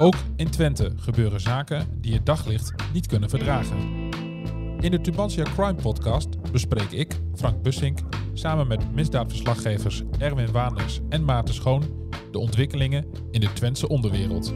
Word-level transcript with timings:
Ook 0.00 0.14
in 0.36 0.50
Twente 0.50 0.92
gebeuren 0.96 1.40
zaken 1.40 1.86
die 2.00 2.14
het 2.14 2.26
daglicht 2.26 2.72
niet 2.92 3.06
kunnen 3.06 3.28
verdragen. 3.28 3.76
In 4.80 4.90
de 4.90 5.00
Tubantia 5.00 5.44
Crime 5.44 5.74
Podcast 5.74 6.52
bespreek 6.52 6.90
ik, 6.90 7.20
Frank 7.34 7.62
Bussink, 7.62 7.98
samen 8.32 8.66
met 8.66 8.94
misdaadverslaggevers 8.94 10.02
Erwin 10.18 10.52
Waanders 10.52 11.00
en 11.08 11.24
Maarten 11.24 11.54
Schoon 11.54 12.08
de 12.30 12.38
ontwikkelingen 12.38 13.06
in 13.30 13.40
de 13.40 13.52
Twentse 13.52 13.88
onderwereld. 13.88 14.54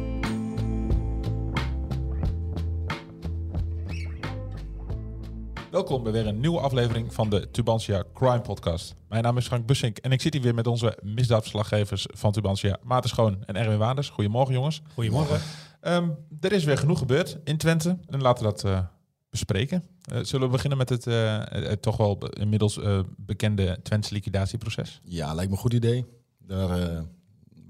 Welkom 5.72 6.02
bij 6.02 6.12
weer 6.12 6.26
een 6.26 6.40
nieuwe 6.40 6.60
aflevering 6.60 7.14
van 7.14 7.30
de 7.30 7.50
Tubantia 7.50 8.04
Crime 8.14 8.40
Podcast. 8.40 8.94
Mijn 9.08 9.22
naam 9.22 9.36
is 9.36 9.46
Frank 9.46 9.66
Bussink 9.66 9.98
en 9.98 10.12
ik 10.12 10.20
zit 10.20 10.32
hier 10.32 10.42
weer 10.42 10.54
met 10.54 10.66
onze 10.66 10.98
misdaadverslaggevers 11.02 12.06
van 12.10 12.32
Tubantia, 12.32 12.78
Maarten 12.82 13.10
Schoon 13.10 13.44
en 13.44 13.56
Erwin 13.56 13.78
Waanders. 13.78 14.08
Goedemorgen 14.08 14.54
jongens. 14.54 14.82
Goedemorgen. 14.94 15.40
Ehm, 15.80 16.08
er 16.40 16.52
is 16.52 16.64
weer 16.64 16.78
genoeg 16.78 16.98
gebeurd 16.98 17.38
in 17.44 17.56
Twente 17.56 17.98
en 18.08 18.22
laten 18.22 18.44
we 18.44 18.50
dat 18.50 18.64
eh, 18.64 18.84
bespreken. 19.30 19.84
Eh, 20.02 20.18
zullen 20.22 20.46
we 20.46 20.52
beginnen 20.52 20.78
met 20.78 20.88
het, 20.88 21.06
eh, 21.06 21.42
het 21.46 21.82
toch 21.82 21.96
wel 21.96 22.18
inmiddels 22.28 22.80
bekende 23.16 23.78
Twentse 23.82 24.12
liquidatieproces? 24.12 25.00
Ja, 25.04 25.34
lijkt 25.34 25.50
me 25.50 25.56
een 25.56 25.62
goed 25.62 25.72
idee. 25.72 26.06
Daar 26.38 27.04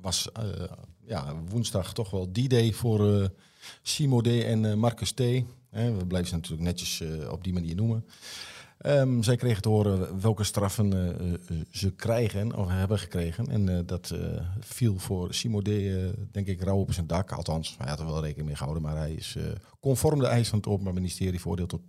was 0.00 0.28
ja, 1.04 1.34
woensdag 1.48 1.92
toch 1.92 2.10
wel 2.10 2.32
die 2.32 2.48
day 2.48 2.72
voor 2.72 3.30
Simo 3.82 4.20
D. 4.20 4.26
en 4.26 4.78
Marcus 4.78 5.12
T. 5.12 5.22
We 5.72 6.06
blijven 6.06 6.28
ze 6.28 6.34
natuurlijk 6.34 6.62
netjes 6.62 7.00
eh, 7.00 7.30
op 7.30 7.44
die 7.44 7.52
manier 7.52 7.74
noemen. 7.74 8.04
Ehm, 8.82 9.22
zij 9.22 9.36
kregen 9.36 9.62
te 9.62 9.68
horen 9.68 10.20
welke 10.20 10.44
straffen 10.44 10.92
eh, 10.92 11.32
eh, 11.32 11.38
ze 11.70 11.90
krijgen 11.92 12.56
of 12.56 12.68
hebben 12.68 12.98
gekregen. 12.98 13.46
En 13.48 13.86
dat 13.86 14.14
viel 14.60 14.98
voor 14.98 15.34
Simo 15.34 15.60
D. 15.60 15.68
eh, 15.68 15.94
denk 16.32 16.46
ik 16.46 16.62
rauw 16.62 16.78
op 16.78 16.92
zijn 16.92 17.06
dak. 17.06 17.32
Althans, 17.32 17.74
hij 17.78 17.88
had 17.88 18.00
er 18.00 18.06
wel 18.06 18.22
rekening 18.22 18.46
mee 18.46 18.56
gehouden. 18.56 18.82
Maar 18.82 18.96
hij 18.96 19.12
is 19.12 19.36
conform 19.80 20.18
de 20.18 20.26
eisen 20.26 20.50
van 20.50 20.58
het 20.58 20.68
Openbaar 20.68 20.94
Ministerie 20.94 21.40
veroordeeld 21.40 21.68
tot 21.68 21.88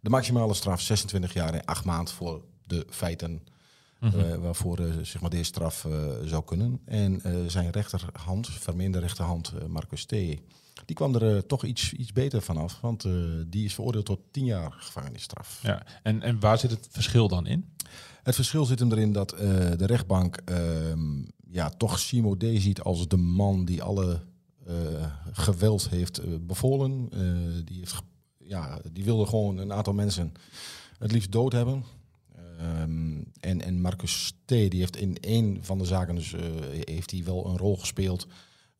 de 0.00 0.10
maximale 0.10 0.54
straf 0.54 0.80
26 0.80 1.32
jaar 1.32 1.54
en 1.54 1.64
8 1.64 1.84
maanden 1.84 2.14
voor 2.14 2.42
de 2.66 2.86
feiten 2.90 3.42
eh, 4.00 4.34
waarvoor 4.34 4.78
zeg 5.02 5.20
maar 5.20 5.30
deze 5.30 5.44
straf 5.44 5.86
zou 6.24 6.44
kunnen. 6.44 6.80
En 6.84 7.22
zijn 7.46 7.70
rechterhand, 7.70 8.48
vermeende 8.48 8.98
rechterhand, 8.98 9.68
Marcus 9.68 10.04
T., 10.04 10.14
die 10.84 10.96
kwam 10.96 11.14
er 11.14 11.36
eh, 11.36 11.42
toch 11.42 11.64
iets, 11.64 11.92
iets 11.92 12.12
beter 12.12 12.42
vanaf. 12.42 12.80
Want 12.80 13.04
eh, 13.04 13.12
die 13.46 13.64
is 13.64 13.74
veroordeeld 13.74 14.04
tot 14.04 14.20
10 14.30 14.44
jaar 14.44 14.72
gevangenisstraf. 14.72 15.60
Ja. 15.62 15.86
En, 16.02 16.22
en 16.22 16.40
waar 16.40 16.58
zit 16.58 16.70
het 16.70 16.88
verschil 16.90 17.28
dan 17.28 17.46
in? 17.46 17.72
Het 18.22 18.34
verschil 18.34 18.64
zit 18.64 18.78
hem 18.78 18.92
erin 18.92 19.12
dat 19.12 19.32
eh, 19.32 19.40
de 19.76 19.86
rechtbank 19.86 20.36
ehm, 20.36 21.22
ja, 21.50 21.68
toch 21.70 21.98
Simo 21.98 22.36
D. 22.36 22.44
ziet 22.56 22.80
als 22.80 23.08
de 23.08 23.16
man 23.16 23.64
die 23.64 23.82
alle 23.82 24.20
geweld 25.32 25.88
heeft 25.88 26.46
bevolen. 26.46 27.08
Die, 27.64 27.78
heeft, 27.78 28.02
ja, 28.38 28.80
die 28.92 29.04
wilde 29.04 29.26
gewoon 29.26 29.58
een 29.58 29.72
aantal 29.72 29.92
mensen 29.92 30.32
het 30.98 31.12
liefst 31.12 31.32
dood 31.32 31.52
hebben. 31.52 31.84
Ehm, 32.58 33.22
en, 33.40 33.62
en 33.62 33.80
Marcus 33.80 34.32
T. 34.44 34.48
die 34.48 34.70
heeft 34.80 34.96
in 34.96 35.16
één 35.20 35.58
van 35.60 35.78
de 35.78 35.84
zaken 35.84 36.14
dus, 36.14 36.34
heeft 36.80 37.10
hij 37.10 37.24
wel 37.24 37.46
een 37.46 37.56
rol 37.56 37.76
gespeeld. 37.76 38.26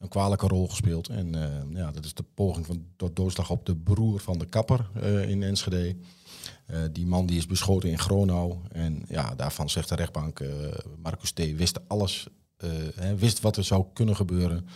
Een 0.04 0.10
kwalijke 0.10 0.46
rol 0.46 0.68
gespeeld. 0.68 1.08
En 1.08 1.34
eh, 1.34 1.76
ja, 1.76 1.90
dat 1.90 2.04
is 2.04 2.14
de 2.14 2.24
poging 2.34 2.66
van 2.66 2.84
tot 2.96 3.16
doodslag 3.16 3.50
op 3.50 3.66
de 3.66 3.76
broer 3.76 4.20
van 4.20 4.38
de 4.38 4.46
kapper 4.46 4.90
eh, 4.94 5.28
in 5.28 5.42
Enschede. 5.42 5.96
Eh, 6.66 6.78
die 6.92 7.06
man 7.06 7.26
die 7.26 7.36
is 7.36 7.46
beschoten 7.46 7.88
in 7.88 7.98
Gronau. 7.98 8.56
En 8.72 9.02
ja, 9.08 9.34
daarvan 9.34 9.70
zegt 9.70 9.88
de 9.88 9.94
rechtbank, 9.94 10.44
Marcus 11.02 11.30
T. 11.30 11.38
wist 11.56 11.88
alles, 11.88 12.28
hè, 12.94 13.16
wist 13.16 13.40
wat 13.40 13.56
er 13.56 13.64
zou 13.64 13.84
kunnen 13.92 14.16
gebeuren. 14.16 14.68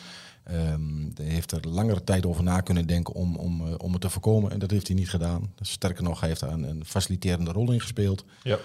Hij 0.42 1.24
heeft 1.26 1.52
er 1.52 1.68
langere 1.68 2.04
tijd 2.04 2.26
over 2.26 2.42
na 2.42 2.60
kunnen 2.60 2.86
denken 2.86 3.14
om, 3.14 3.36
om, 3.36 3.72
om 3.74 3.92
het 3.92 4.00
te 4.00 4.10
voorkomen. 4.10 4.50
En 4.50 4.58
dat 4.58 4.70
heeft 4.70 4.86
hij 4.86 4.96
niet 4.96 5.10
gedaan. 5.10 5.52
Sterker 5.60 6.02
nog, 6.02 6.20
hij 6.20 6.28
heeft 6.28 6.40
daar 6.40 6.52
een, 6.52 6.68
een 6.68 6.84
faciliterende 6.84 7.52
rol 7.52 7.72
in 7.72 7.80
gespeeld. 7.80 8.24
Ja. 8.42 8.58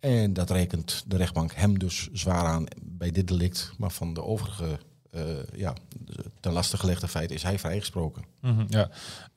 En 0.00 0.32
dat 0.32 0.50
rekent 0.50 1.04
de 1.06 1.16
rechtbank 1.16 1.52
hem 1.52 1.78
dus 1.78 2.08
zwaar 2.12 2.44
aan 2.44 2.66
bij 2.82 3.10
dit 3.10 3.28
delict. 3.28 3.72
Maar 3.78 3.90
van 3.90 4.14
de 4.14 4.22
overige 4.22 4.78
eh, 5.10 5.22
ja, 5.56 5.74
ten 6.40 6.52
laste 6.52 6.76
gelegde 6.76 7.08
feiten 7.08 7.36
is 7.36 7.42
hij 7.42 7.58
vrijgesproken. 7.58 8.24
Mhm, 8.40 8.64
ja. 8.68 8.90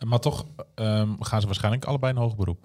Maar 0.06 0.20
toch 0.20 0.46
ehm, 0.76 1.14
gaan 1.20 1.40
ze 1.40 1.46
waarschijnlijk 1.46 1.86
allebei 1.86 2.14
in 2.14 2.20
hoog 2.20 2.36
beroep. 2.36 2.64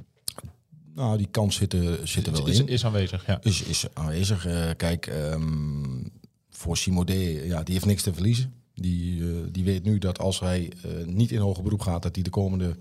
Nou, 0.94 1.16
die 1.16 1.28
kans 1.30 1.56
zit 1.56 1.72
er, 1.72 2.08
zit 2.08 2.26
er 2.26 2.32
wel 2.32 2.46
is, 2.46 2.58
in. 2.58 2.68
is 2.68 2.84
aanwezig, 2.84 3.26
ja. 3.26 3.38
is, 3.42 3.62
is 3.62 3.86
aanwezig. 3.92 4.46
Eh, 4.46 4.70
kijk, 4.76 5.06
ehm, 5.06 6.04
voor 6.50 6.76
Simo 6.76 7.04
D, 7.04 7.10
ja, 7.44 7.62
die 7.62 7.74
heeft 7.74 7.86
niks 7.86 8.02
te 8.02 8.12
verliezen. 8.12 8.52
Die, 8.74 9.22
eh, 9.22 9.36
die 9.52 9.64
weet 9.64 9.84
nu 9.84 9.98
dat 9.98 10.18
als 10.18 10.40
hij 10.40 10.72
niet 11.04 11.32
in 11.32 11.40
hoger 11.40 11.62
beroep 11.62 11.80
gaat, 11.80 12.02
dat 12.02 12.14
hij 12.14 12.24
de 12.24 12.30
komende 12.30 12.76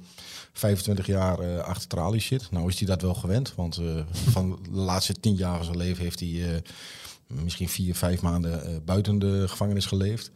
25 0.53 1.05
jaar 1.05 1.61
achter 1.61 1.87
tralies 1.87 2.25
zit. 2.25 2.51
Nou 2.51 2.69
is 2.69 2.79
hij 2.79 2.87
dat 2.87 3.01
wel 3.01 3.13
gewend, 3.13 3.55
want 3.55 3.81
van 4.35 4.59
de 4.71 4.79
laatste 4.79 5.13
10 5.13 5.35
jaar 5.35 5.55
van 5.55 5.65
zijn 5.65 5.77
leven 5.77 6.03
heeft 6.03 6.19
hij 6.19 6.61
misschien 7.27 7.69
vier, 7.69 7.95
vijf 7.95 8.21
maanden 8.21 8.63
eh, 8.65 8.75
buiten 8.85 9.19
de 9.19 9.47
gevangenis 9.47 9.85
geleefd. 9.85 10.31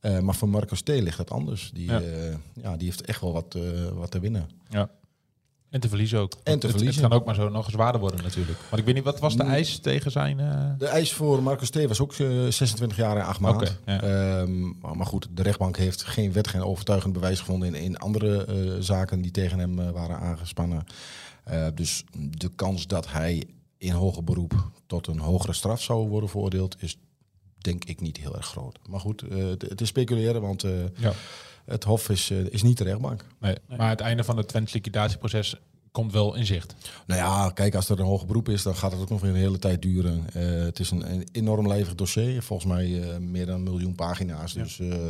Eh, 0.00 0.18
maar 0.18 0.34
voor 0.34 0.48
Marcus 0.48 0.80
T 0.80 0.88
ligt 0.88 1.16
dat 1.16 1.30
anders. 1.30 1.70
Die, 1.74 1.86
Ja. 1.90 1.98
ja. 1.98 2.38
ja, 2.62 2.76
die 2.76 2.86
heeft 2.88 3.00
echt 3.04 3.20
wel 3.20 3.32
wat, 3.32 3.54
eh, 3.54 3.62
wat 3.94 4.10
te 4.10 4.20
winnen. 4.20 4.48
ja. 4.68 4.90
En 5.70 5.80
te 5.80 5.88
verliezen 5.88 6.18
ook. 6.18 6.32
En 6.32 6.58
te 6.58 6.66
Het- 6.66 6.76
verliezen. 6.76 7.02
Het 7.02 7.10
kan 7.10 7.20
ook 7.20 7.26
maar 7.26 7.34
zo 7.34 7.48
nog 7.48 7.70
zwaarder 7.70 8.00
worden 8.00 8.22
natuurlijk. 8.22 8.58
Maar 8.70 8.78
ik 8.78 8.84
weet 8.84 8.94
niet, 8.94 9.04
wat 9.04 9.18
was 9.20 9.36
de 9.36 9.42
eis 9.42 9.78
tegen 9.78 10.10
zijn... 10.10 10.40
eh, 10.40 10.70
De 10.78 10.86
eis 10.86 11.12
voor 11.12 11.42
Marcus 11.42 11.70
T. 11.70 11.86
was 11.86 12.00
ook 12.00 12.12
eh, 12.12 12.46
26 12.48 12.96
jaar 12.96 13.16
en 13.16 13.24
8 13.24 13.40
maanden. 13.40 13.68
Ja. 13.86 14.00
Ehm, 14.02 14.68
maar, 14.96 15.06
goed, 15.06 15.28
de 15.34 15.42
rechtbank 15.42 15.76
heeft 15.76 16.02
geen 16.04 16.32
wet, 16.32 16.48
geen 16.48 16.62
overtuigend 16.62 17.12
bewijs 17.12 17.38
gevonden 17.38 17.68
in, 17.74 17.82
in 17.82 17.98
andere 17.98 18.44
eh, 18.44 18.72
zaken 18.80 19.20
die 19.22 19.30
tegen 19.30 19.58
hem 19.58 19.78
eh, 19.78 19.90
waren 19.90 20.18
aangespannen. 20.18 20.84
Eh, 21.44 21.66
dus 21.74 22.04
de 22.14 22.50
kans 22.54 22.86
dat 22.86 23.10
hij 23.12 23.44
in 23.78 23.92
hoger 23.92 24.24
beroep 24.24 24.70
tot 24.86 25.06
een 25.06 25.18
hogere 25.18 25.52
straf 25.52 25.82
zou 25.82 26.08
worden 26.08 26.28
veroordeeld, 26.28 26.76
is 26.78 26.98
denk 27.58 27.84
ik 27.84 28.00
niet 28.00 28.16
heel 28.16 28.36
erg 28.36 28.46
groot. 28.46 28.78
Maar 28.88 29.00
goed, 29.00 29.22
eh, 29.22 29.46
het, 29.46 29.80
is 29.80 29.88
speculeren, 29.88 30.40
want 30.40 30.64
eh, 30.64 30.72
ja. 30.96 31.12
het 31.64 31.84
Hof 31.84 32.08
is, 32.08 32.30
eh, 32.30 32.46
is 32.46 32.62
niet 32.62 32.78
de 32.78 32.84
rechtbank. 32.84 33.24
Nee. 33.40 33.56
Maar 33.76 33.88
het 33.88 34.00
einde 34.00 34.24
van 34.24 34.36
het 34.36 34.48
Twents 34.48 34.72
liquidatieproces 34.72 35.56
komt 35.92 36.12
wel 36.12 36.34
in 36.34 36.46
zicht. 36.46 36.74
Nou 37.06 37.20
ja, 37.20 37.50
kijk, 37.50 37.74
als 37.74 37.88
er 37.88 38.00
een 38.00 38.06
hoger 38.06 38.26
beroep 38.26 38.48
is, 38.48 38.62
dan 38.62 38.76
gaat 38.76 38.92
het 38.92 39.00
ook 39.00 39.08
nog 39.08 39.20
weer 39.20 39.30
een 39.30 39.36
hele 39.36 39.58
tijd 39.58 39.82
duren. 39.82 40.26
Eh, 40.32 40.42
het 40.64 40.78
is 40.78 40.90
een, 40.90 41.12
een 41.12 41.28
enorm 41.32 41.66
lijvig 41.66 41.94
dossier, 41.94 42.42
volgens 42.42 42.72
mij 42.72 43.02
eh, 43.02 43.18
meer 43.18 43.46
dan 43.46 43.54
een 43.54 43.62
miljoen 43.62 43.94
pagina's. 43.94 44.52
Dus 44.52 44.78
eh, 44.80 45.06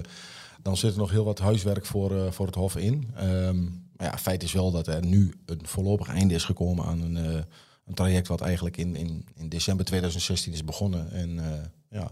dan 0.62 0.76
zit 0.76 0.92
er 0.92 0.98
nog 0.98 1.10
heel 1.10 1.24
wat 1.24 1.38
huiswerk 1.38 1.86
voor, 1.86 2.16
eh, 2.16 2.30
voor 2.30 2.46
het 2.46 2.54
Hof 2.54 2.76
in. 2.76 3.10
Ehm, 3.14 3.62
maar 3.96 4.06
ja, 4.06 4.18
feit 4.18 4.42
is 4.42 4.52
wel 4.52 4.70
dat 4.70 4.86
er 4.86 5.06
nu 5.06 5.34
een 5.46 5.60
voorlopig 5.62 6.08
einde 6.08 6.34
is 6.34 6.44
gekomen 6.44 6.84
aan 6.84 7.00
een, 7.00 7.16
eh, 7.16 7.40
een 7.88 7.94
traject 7.94 8.28
wat 8.28 8.40
eigenlijk 8.40 8.76
in, 8.76 8.96
in, 8.96 9.24
in 9.34 9.48
december 9.48 9.84
2016 9.86 10.52
is 10.52 10.64
begonnen. 10.64 11.10
En 11.10 11.38
eh, 11.38 11.60
ja, 11.90 12.10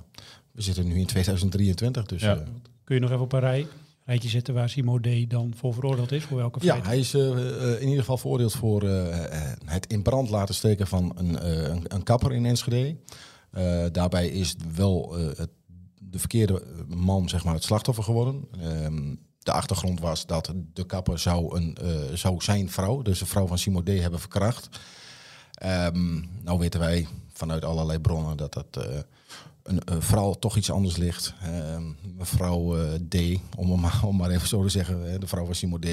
we 0.52 0.62
zitten 0.62 0.86
nu 0.86 0.98
in 0.98 1.06
2023, 1.06 2.06
dus... 2.06 2.20
Ja. 2.22 2.36
eh, 2.36 2.42
Kun 2.84 2.94
je 2.94 3.00
nog 3.00 3.10
even 3.10 3.22
op 3.22 3.32
een 3.32 3.40
rij, 3.40 3.66
rijtje 4.04 4.28
zetten 4.28 4.54
waar 4.54 4.68
Simo 4.68 4.98
D. 5.00 5.30
dan 5.30 5.52
voor 5.56 5.74
veroordeeld 5.74 6.12
is? 6.12 6.24
Voor 6.24 6.36
welke 6.36 6.58
Ja, 6.64 6.70
feiten? 6.70 6.90
hij 6.90 6.98
is 6.98 7.14
eh, 7.14 7.72
in 7.80 7.82
ieder 7.88 7.98
geval 8.00 8.18
veroordeeld 8.18 8.52
voor 8.54 8.82
het 9.64 9.86
in 9.86 10.02
brand 10.02 10.30
laten 10.30 10.54
steken 10.54 10.86
van 10.86 11.12
een, 11.16 11.46
een, 11.70 11.84
een 11.94 12.02
kapper 12.02 12.32
in 12.32 12.46
Enschede. 12.46 12.96
Daarbij 13.92 14.28
is 14.28 14.54
wel 14.74 15.14
het, 15.36 15.50
de 15.98 16.18
verkeerde 16.18 16.62
man 16.88 17.28
zeg 17.28 17.44
maar, 17.44 17.54
het 17.54 17.64
slachtoffer 17.64 18.04
geworden. 18.04 18.44
Ehm, 18.60 19.14
de 19.38 19.52
achtergrond 19.52 20.00
was 20.00 20.26
dat 20.26 20.52
de 20.72 20.86
kapper 20.86 21.18
zou, 21.18 21.56
een, 21.56 21.76
zou 22.14 22.42
zijn 22.42 22.70
vrouw, 22.70 23.02
dus 23.02 23.18
de 23.18 23.26
vrouw 23.26 23.46
van 23.46 23.58
Simo 23.58 23.82
D, 23.82 23.88
hebben 23.88 24.20
verkracht. 24.20 24.68
Ehm, 25.56 26.14
nou 26.42 26.58
weten 26.58 26.80
wij 26.80 27.06
vanuit 27.32 27.64
allerlei 27.64 27.98
bronnen 27.98 28.36
dat 28.36 28.52
dat 28.52 28.84
eh, 28.86 28.98
een, 29.62 30.02
vrouw 30.02 30.32
toch 30.32 30.56
iets 30.56 30.70
anders 30.70 30.96
ligt. 30.96 31.34
Ehm, 31.42 31.82
mevrouw 32.16 32.76
eh, 32.76 32.92
D, 33.08 33.40
om, 33.56 33.80
maar- 33.80 34.00
om 34.08 34.16
maar 34.16 34.30
even 34.30 34.48
zo 34.48 34.62
te 34.62 34.68
zeggen, 34.68 35.20
de 35.20 35.26
vrouw 35.26 35.44
van 35.44 35.54
Simo 35.54 35.78
D. 35.78 35.84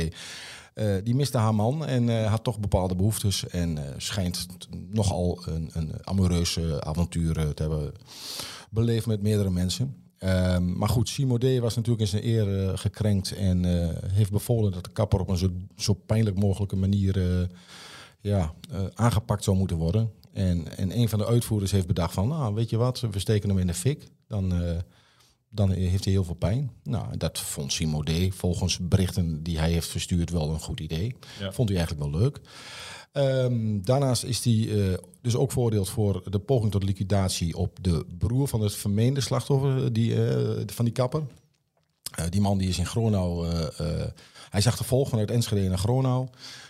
eh, 0.74 0.95
die 1.04 1.15
miste 1.15 1.38
haar 1.38 1.56
man 1.56 1.86
en 1.86 2.27
had 2.27 2.44
toch 2.44 2.60
bepaalde 2.60 2.95
behoeftes. 2.95 3.48
En 3.48 3.77
schijnt 3.98 4.48
nogal 4.89 5.44
een, 5.45 5.69
een 5.74 5.92
amoureus 6.04 6.57
eh, 6.57 6.77
avontuur 6.77 7.54
te 7.54 7.62
hebben 7.62 7.92
beleefd 8.69 9.06
met 9.06 9.21
meerdere 9.21 9.50
mensen. 9.50 9.95
Ehm, 10.18 10.77
maar 10.77 10.89
goed, 10.89 11.10
Simode 11.10 11.60
was 11.60 11.75
natuurlijk 11.75 12.01
in 12.01 12.07
zijn 12.07 12.25
eer 12.25 12.77
gekrenkt 12.77 13.31
en 13.36 13.63
heeft 14.13 14.31
bevolen 14.31 14.71
dat 14.71 14.83
de 14.83 14.92
kapper 14.92 15.19
op 15.19 15.30
een 15.30 15.38
zo, 15.38 15.50
zo 15.77 15.94
pijnlijk 15.94 16.39
mogelijke 16.39 16.75
manier 16.75 17.48
ja, 18.23 18.53
eh, 18.71 18.81
aangepakt 18.93 19.43
zou 19.43 19.57
moeten 19.57 19.77
worden. 19.77 20.11
En, 20.33 20.77
en 20.77 20.97
een 20.97 21.09
van 21.09 21.19
de 21.19 21.25
uitvoerders 21.25 21.71
heeft 21.71 21.87
bedacht 21.87 22.13
van, 22.13 22.27
nou 22.27 22.53
weet 22.53 22.69
je 22.69 22.77
wat, 22.77 22.99
we 22.99 23.19
steken 23.19 23.49
hem 23.49 23.57
in 23.57 23.67
de 23.67 23.73
fik. 23.73 24.07
Dan, 24.27 24.53
eh, 24.53 24.77
dan 25.49 25.71
heeft 25.71 26.03
hij 26.03 26.13
heel 26.13 26.23
veel 26.23 26.35
pijn. 26.35 26.71
Nou, 26.83 27.17
dat 27.17 27.39
vond 27.39 27.73
Simode 27.73 28.31
volgens 28.31 28.77
berichten 28.81 29.43
die 29.43 29.59
hij 29.59 29.71
heeft 29.71 29.87
verstuurd 29.87 30.29
wel 30.29 30.49
een 30.49 30.59
goed 30.59 30.79
idee. 30.79 31.15
Ja. 31.39 31.51
Vond 31.51 31.69
hij 31.69 31.77
eigenlijk 31.77 32.11
wel 32.11 32.21
leuk. 32.21 32.39
Ehm, 33.11 33.81
daarnaast 33.81 34.23
is 34.23 34.43
hij 34.43 34.69
eh, 34.69 34.97
dus 35.21 35.35
ook 35.35 35.51
veroordeeld 35.51 35.89
voor 35.89 36.23
de 36.29 36.39
poging 36.39 36.71
tot 36.71 36.83
liquidatie 36.83 37.57
op 37.57 37.77
de 37.81 38.05
broer 38.17 38.47
van 38.47 38.61
het 38.61 38.75
vermeende 38.75 39.21
slachtoffer 39.21 39.93
die, 39.93 40.15
van 40.65 40.85
die 40.85 40.93
kapper. 40.93 41.23
Die 42.29 42.41
man 42.41 42.57
die 42.57 42.69
is 42.69 42.77
in 42.77 42.85
Gronau, 42.85 43.47
hij 44.53 44.61
zag 44.61 44.77
de 44.77 44.83
volgen 44.83 45.17
uit 45.17 45.31
Enschede 45.31 45.67
naar 45.67 45.77
Gronau. 45.77 46.27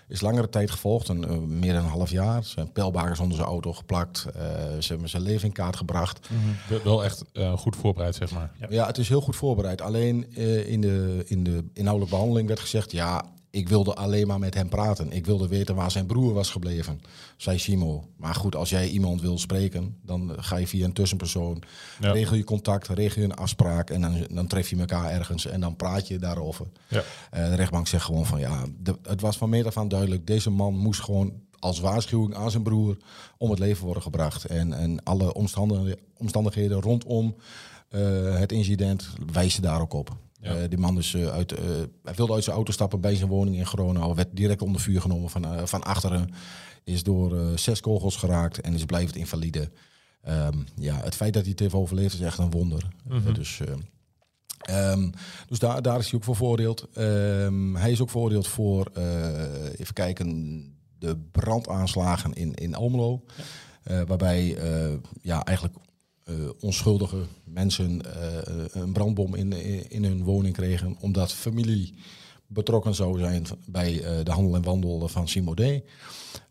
Is 0.08 0.22
langere 0.22 0.50
tijd 0.50 0.72
gevolgd, 0.72 1.08
een, 1.08 1.24
eh, 1.28 1.38
meer 1.38 1.74
dan 1.74 1.84
een 1.84 1.90
half 1.90 2.10
jaar. 2.12 2.36
Er 2.38 2.44
zijn 2.44 2.72
pijlbakers 2.72 3.20
onder 3.20 3.38
zijn 3.38 3.48
auto 3.50 3.74
geplakt. 3.74 4.26
eh, 4.36 4.42
ze 4.80 4.88
hebben 4.92 5.10
zijn 5.10 5.24
leven 5.24 5.48
in 5.48 5.54
kaart 5.54 5.76
gebracht. 5.76 6.28
Wel- 6.70 6.84
Wel 6.84 7.04
echt 7.04 7.24
eh, 7.34 7.58
goed 7.58 7.76
voorbereid, 7.76 8.16
zeg 8.16 8.32
maar. 8.32 8.52
Ja. 8.60 8.68
Ja, 8.70 8.86
het 8.88 8.98
is 8.98 9.10
heel 9.10 9.22
goed 9.22 9.36
voorbereid. 9.36 9.82
Alleen 9.82 10.26
eh, 10.36 10.70
in, 10.70 10.82
de, 10.82 11.24
in 11.26 11.44
de 11.44 11.66
inhoudelijke 11.74 12.16
behandeling 12.16 12.48
werd 12.48 12.60
gezegd... 12.60 12.92
ja, 12.92 13.26
ik 13.54 13.70
wilde 13.70 13.94
alleen 13.94 14.28
maar 14.28 14.40
met 14.40 14.54
hem 14.54 14.70
praten. 14.70 15.12
Ik 15.12 15.26
wilde 15.26 15.48
weten 15.48 15.76
waar 15.76 15.92
zijn 15.92 16.06
broer 16.06 16.34
was 16.34 16.50
gebleven, 16.50 17.02
zei 17.38 17.60
Simo. 17.60 18.04
Maar 18.18 18.36
goed, 18.36 18.56
als 18.56 18.70
jij 18.70 18.90
iemand 18.90 19.22
wil 19.22 19.38
spreken... 19.38 19.98
dan 20.02 20.32
ga 20.38 20.56
je 20.56 20.68
via 20.68 20.86
een 20.86 20.94
tussenpersoon. 20.94 21.62
Ja. 22.00 22.12
Regel 22.12 22.36
je 22.36 22.44
contact, 22.44 22.88
regel 22.88 23.22
je 23.22 23.28
een 23.28 23.36
afspraak... 23.36 23.90
en 23.90 24.02
dan, 24.02 24.28
dan 24.30 24.48
tref 24.48 24.70
je 24.70 24.78
elkaar 24.78 25.12
ergens 25.12 25.46
en 25.46 25.60
dan 25.60 25.76
praat 25.76 26.08
je 26.08 26.20
daarover. 26.20 26.66
Ja. 26.88 27.04
Eh, 27.32 27.46
de 27.50 27.56
rechtbank 27.56 27.88
zegt 27.88 28.06
gewoon 28.06 28.26
van... 28.26 28.40
ja, 28.40 28.66
de- 28.80 29.00
het 29.04 29.22
was 29.22 29.38
van 29.38 29.50
meet 29.50 29.66
af 29.66 29.78
aan 29.78 29.88
duidelijk... 29.88 30.28
deze 30.28 30.50
man 30.50 30.78
moest 30.78 31.02
gewoon 31.02 31.34
als 31.60 31.80
waarschuwing 31.80 32.36
aan 32.36 32.52
zijn 32.52 32.64
broer... 32.64 32.98
om 33.38 33.50
het 33.50 33.60
leven 33.60 33.86
worden 33.86 34.04
gebracht. 34.04 34.46
En, 34.46 34.74
en 34.74 35.04
alle 35.04 35.34
omstandigheden, 35.34 36.00
omstandigheden 36.18 36.82
rondom 36.82 37.36
eh, 37.90 38.40
het 38.40 38.52
incident 38.52 39.10
wijzen 39.32 39.62
daar 39.62 39.82
ook 39.82 39.94
op. 39.94 40.16
Ja. 40.44 40.56
Eh, 40.56 40.70
die 40.70 40.78
man 40.78 40.98
is 40.98 41.14
eh, 41.14 41.28
uit, 41.28 41.52
eh, 41.52 41.66
hij 42.04 42.14
wilde 42.16 42.34
uit 42.34 42.44
zijn 42.44 42.56
auto 42.56 42.72
stappen 42.72 43.02
bij 43.02 43.16
zijn 43.16 43.30
woning 43.30 43.56
in 43.56 43.66
Gronau. 43.66 44.16
Werd 44.16 44.36
direct 44.36 44.62
onder 44.62 44.82
vuur 44.82 45.02
genomen 45.02 45.30
van, 45.30 45.68
van 45.68 45.84
achteren. 45.84 46.30
Is 46.84 47.04
door 47.04 47.60
zes 47.60 47.80
kogels 47.80 48.16
geraakt 48.16 48.62
en 48.62 48.74
is 48.74 48.86
blijvend 48.86 49.16
invalide. 49.16 49.72
Ehm, 50.22 50.58
ja, 50.76 50.96
het 51.04 51.16
feit 51.16 51.34
dat 51.34 51.42
hij 51.42 51.52
het 51.52 51.60
heeft 51.60 51.74
overleefd 51.74 52.14
is 52.14 52.20
echt 52.20 52.38
een 52.38 52.52
wonder. 52.52 52.88
Mhm. 53.08 53.34
Dus 53.34 53.60
eh, 53.60 54.92
ehm, 54.92 55.10
dus 55.48 55.60
daar, 55.60 55.82
daar 55.82 56.00
is 56.00 56.06
hij 56.10 56.16
ook 56.20 56.24
voor 56.24 56.36
veroordeeld. 56.36 56.88
Ehm, 56.94 57.76
hij 57.76 57.92
is 57.92 58.02
ook 58.02 58.10
veroordeeld 58.10 58.48
voor, 58.48 58.92
even 59.76 59.94
kijken, 59.94 60.66
de 61.00 61.18
brandaanslagen 61.32 62.34
in, 62.34 62.54
in 62.54 62.76
Almelo. 62.76 63.24
Waarbij 63.84 64.58
ja, 65.22 65.44
eigenlijk 65.44 65.76
eh, 66.24 66.36
onschuldige 66.60 67.26
mensen 67.44 68.16
eh, 68.16 68.82
een 68.82 68.94
brandbom 68.94 69.36
in, 69.36 69.54
in, 69.90 70.04
hun 70.04 70.24
woning 70.24 70.54
kregen. 70.54 70.98
Omdat 71.00 71.34
familie 71.34 71.94
betrokken 72.48 72.96
zou 72.96 73.20
zijn 73.20 73.46
bij 73.66 74.04
eh, 74.04 74.26
de 74.26 74.32
handel 74.32 74.56
en 74.56 74.64
wandel 74.64 75.08
van 75.08 75.28
Simode. 75.28 75.84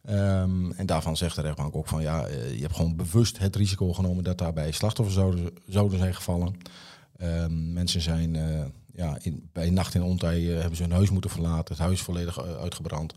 Ehm, 0.04 0.70
en 0.70 0.86
daarvan 0.86 1.16
zegt 1.16 1.36
de 1.36 1.42
rechtbank 1.42 1.76
ook 1.76 1.88
van 1.88 2.02
ja, 2.02 2.26
je 2.28 2.60
hebt 2.60 2.76
gewoon 2.76 2.96
bewust 2.96 3.38
het 3.38 3.56
risico 3.56 3.92
genomen 3.92 4.24
dat 4.24 4.38
daarbij 4.38 4.72
slachtoffers 4.72 5.16
zouden, 5.16 5.50
zouden 5.66 5.98
zijn 5.98 6.14
gevallen. 6.14 6.56
Ehm, 7.16 7.72
mensen 7.72 8.00
zijn 8.00 8.36
ja, 8.94 9.18
in, 9.22 9.48
bij 9.52 9.70
nacht 9.70 9.94
in 9.94 10.02
ontij 10.02 10.40
hebben 10.40 10.76
ze 10.76 10.82
hun 10.82 10.92
huis 10.92 11.10
moeten 11.10 11.30
verlaten, 11.30 11.74
het 11.74 11.84
huis 11.84 12.00
volledig 12.00 12.44
uitgebrand. 12.44 13.14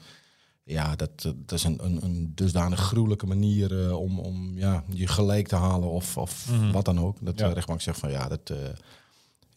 Ja, 0.67 0.95
dat, 0.95 1.09
eh, 1.25 1.31
dat 1.35 1.51
is 1.57 1.63
een, 1.63 1.85
een, 1.85 2.03
een 2.03 2.31
dusdanig 2.35 2.79
gruwelijke 2.79 3.25
manier 3.25 3.85
eh, 3.85 3.99
om, 3.99 4.19
om 4.19 4.57
ja, 4.57 4.83
je 4.89 5.07
gelijk 5.07 5.47
te 5.47 5.55
halen 5.55 5.89
of, 5.89 6.17
of 6.17 6.49
Mhm. 6.51 6.71
wat 6.71 6.85
dan 6.85 6.99
ook. 6.99 7.17
Dat 7.21 7.39
Ja. 7.39 7.47
de 7.47 7.53
rechtbank 7.53 7.81
zegt 7.81 7.99
van 7.99 8.11
ja, 8.11 8.27
dat 8.27 8.49
eh 8.49 8.57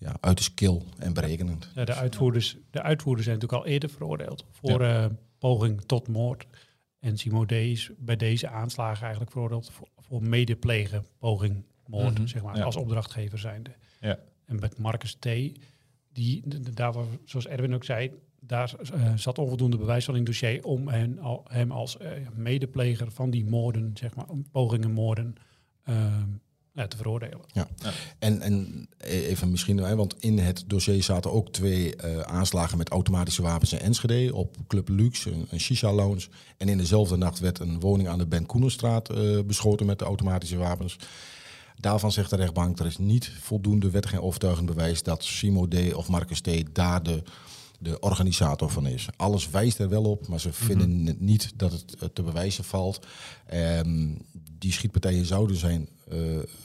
ja, 0.01 0.17
uiterst 0.21 0.55
kil 0.55 0.85
en 0.99 1.13
berekenend. 1.13 1.71
Ja, 1.75 1.85
de, 1.85 1.95
uitvoerders, 1.95 2.57
de 2.71 2.83
uitvoerders 2.83 3.27
zijn 3.27 3.39
natuurlijk 3.39 3.65
al 3.65 3.71
eerder 3.73 3.91
veroordeeld 3.91 4.45
voor 4.51 4.81
eh, 4.83 5.07
poging 5.39 5.81
tot 5.87 6.09
moord. 6.09 6.47
En 6.99 7.19
Simode 7.19 7.71
is 7.71 7.91
bij 7.99 8.17
deze 8.17 8.49
aanslagen 8.49 9.03
eigenlijk 9.03 9.31
veroordeeld 9.33 9.71
voor, 9.71 9.89
voor 9.99 10.23
medeplegen, 10.23 11.05
poging, 11.19 11.63
moord, 11.87 12.19
Mhm, 12.19 12.27
zeg 12.27 12.43
maar, 12.43 12.57
ja. 12.57 12.63
als 12.65 12.77
opdrachtgever 12.77 13.39
zijnde. 13.39 13.71
Ja. 14.01 14.19
En 14.45 14.59
met 14.61 14.79
Marcus 14.79 15.15
T., 15.19 15.29
die, 16.13 16.43
daar, 16.75 16.93
was, 16.93 17.07
zoals 17.25 17.47
Erwin 17.47 17.75
ook 17.75 17.85
zei, 17.85 18.11
daar 18.49 18.75
eh, 18.95 19.13
zat 19.17 19.39
onvoldoende 19.39 19.77
bewijs 19.77 20.05
van 20.05 20.15
in 20.15 20.21
het 20.21 20.29
dossier 20.29 20.65
om 20.65 20.89
hen, 20.89 21.19
al, 21.19 21.45
hem 21.49 21.71
als 21.71 21.97
eh, 21.97 22.11
medepleger 22.35 23.11
van 23.11 23.31
die 23.31 23.45
moorden, 23.45 23.91
zeg 23.95 24.15
maar, 24.15 24.27
pogingen 24.53 24.93
moorden, 24.93 25.35
ehm, 25.85 26.27
ja, 26.79 26.87
te 26.87 26.97
veroordelen. 26.97 27.41
En, 28.19 28.41
en 28.41 28.89
even 28.99 29.51
misschien, 29.51 29.97
want 29.97 30.15
in 30.19 30.39
het 30.39 30.65
dossier 30.67 31.03
zaten 31.03 31.33
ook 31.33 31.53
twee 31.53 31.97
eh, 31.97 32.21
aanslagen 32.21 32.79
met 32.79 32.89
automatische 32.89 33.43
wapens 33.43 33.73
in 33.73 33.79
Enschede 33.79 34.35
op 34.35 34.57
Club 34.67 34.89
Luxe, 34.89 35.31
een, 35.31 35.47
een 35.51 35.61
shisha-lounge. 35.61 36.29
En 36.57 36.69
in 36.69 36.79
dezelfde 36.79 37.17
nacht 37.17 37.39
werd 37.39 37.59
een 37.59 37.81
woning 37.81 38.09
aan 38.09 38.19
de 38.19 38.27
Ben 38.27 38.47
Koenenstraat 38.47 39.11
eh, 39.11 39.41
beschoten 39.47 39.87
met 39.87 39.99
de 39.99 40.05
automatische 40.05 40.57
wapens. 40.57 40.97
Daarvan 41.77 42.13
zegt 42.13 42.31
de 42.31 42.37
rechtbank, 42.37 42.79
er 42.79 42.87
is 42.87 42.99
niet 42.99 43.33
voldoende 43.41 43.91
wettig 43.91 44.13
en 44.13 44.21
overtuigend 44.21 44.67
bewijs 44.67 45.03
dat 45.03 45.25
Simo 45.25 45.69
D. 45.69 45.95
of 45.95 46.09
Marcus 46.09 46.41
T. 46.41 46.51
daar 46.73 47.03
de, 47.79 48.01
organisator 48.01 48.71
van 48.71 48.87
is. 48.87 49.09
Alles 49.17 49.51
wijst 49.51 49.79
er 49.79 49.89
wel 49.89 50.05
op, 50.05 50.29
maar 50.29 50.41
ze 50.41 50.53
vinden 50.53 51.07
het 51.07 51.21
niet 51.21 51.53
dat 51.57 51.73
het 51.73 51.95
eh, 51.95 52.09
te 52.09 52.23
bewijzen 52.23 52.65
valt. 52.65 53.07
Ehm, 53.47 54.15
die 54.59 54.73
schietpartijen 54.73 55.27
zouden 55.27 55.57
zijn 55.57 55.89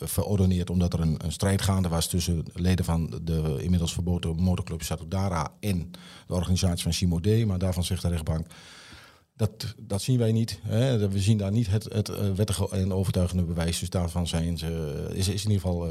verordeneerd 0.02 0.70
omdat 0.70 0.94
er 0.94 1.00
een, 1.00 1.16
een 1.24 1.32
strijd 1.32 1.62
gaande 1.62 1.90
was 1.90 2.08
tussen 2.08 2.44
leden 2.54 2.86
van 2.86 3.20
de 3.24 3.58
inmiddels 3.62 3.94
verboden 3.94 4.36
motorclub 4.36 4.82
Satudara 4.82 5.54
en 5.60 5.92
de 6.28 6.34
organisatie 6.34 6.84
van 6.84 6.94
Simo 6.94 7.20
D. 7.20 7.46
Maar 7.46 7.60
daarvan 7.60 7.84
zegt 7.84 8.02
de 8.02 8.08
rechtbank, 8.08 8.48
dat, 9.36 9.76
dat 9.78 10.02
zien 10.02 10.18
wij 10.18 10.32
niet. 10.32 10.60
Hè. 10.62 11.10
We 11.10 11.20
zien 11.20 11.38
daar 11.38 11.52
niet 11.52 11.68
het, 11.68 11.84
het 11.84 12.10
eh, 12.10 12.32
wettige 12.32 12.70
en 12.70 12.94
overtuigende 12.94 13.44
bewijs. 13.44 13.80
Dus 13.80 13.90
daarvan 13.90 14.28
zijn 14.28 14.58
ze, 14.58 15.08
is, 15.14 15.28
is 15.28 15.44
in 15.46 15.52
ieder 15.52 15.68
geval, 15.68 15.88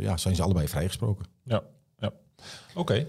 ja, 0.00 0.16
zijn 0.16 0.36
ze 0.36 0.42
allebei 0.42 0.68
vrijgesproken. 0.68 1.26
Ja, 1.42 1.62
ja. 1.98 2.12
Oké. 2.74 3.06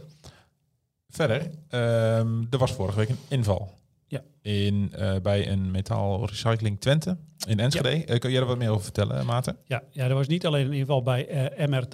Verder, 1.09 1.49
ehm, 1.69 2.43
er 2.49 2.57
was 2.57 2.71
vorige 2.71 2.97
week 2.97 3.09
een 3.09 3.19
inval. 3.27 3.77
Ja. 4.07 4.21
In, 4.41 4.93
eh, 4.93 5.15
bij 5.21 5.49
een 5.49 5.71
metaalrecycling 5.71 6.79
Twente 6.79 7.17
in 7.47 7.59
Enschede. 7.59 8.05
Eh, 8.05 8.19
kun 8.19 8.31
jij 8.31 8.39
er 8.39 8.45
wat 8.45 8.57
meer 8.57 8.69
over 8.69 8.83
vertellen, 8.83 9.25
Maarten? 9.25 9.57
Ja, 9.65 9.83
ja, 9.91 10.07
er 10.07 10.13
was 10.13 10.27
niet 10.27 10.45
alleen 10.45 10.65
een 10.65 10.73
inval 10.73 11.01
bij 11.01 11.27
eh, 11.27 11.67
MRT, 11.67 11.89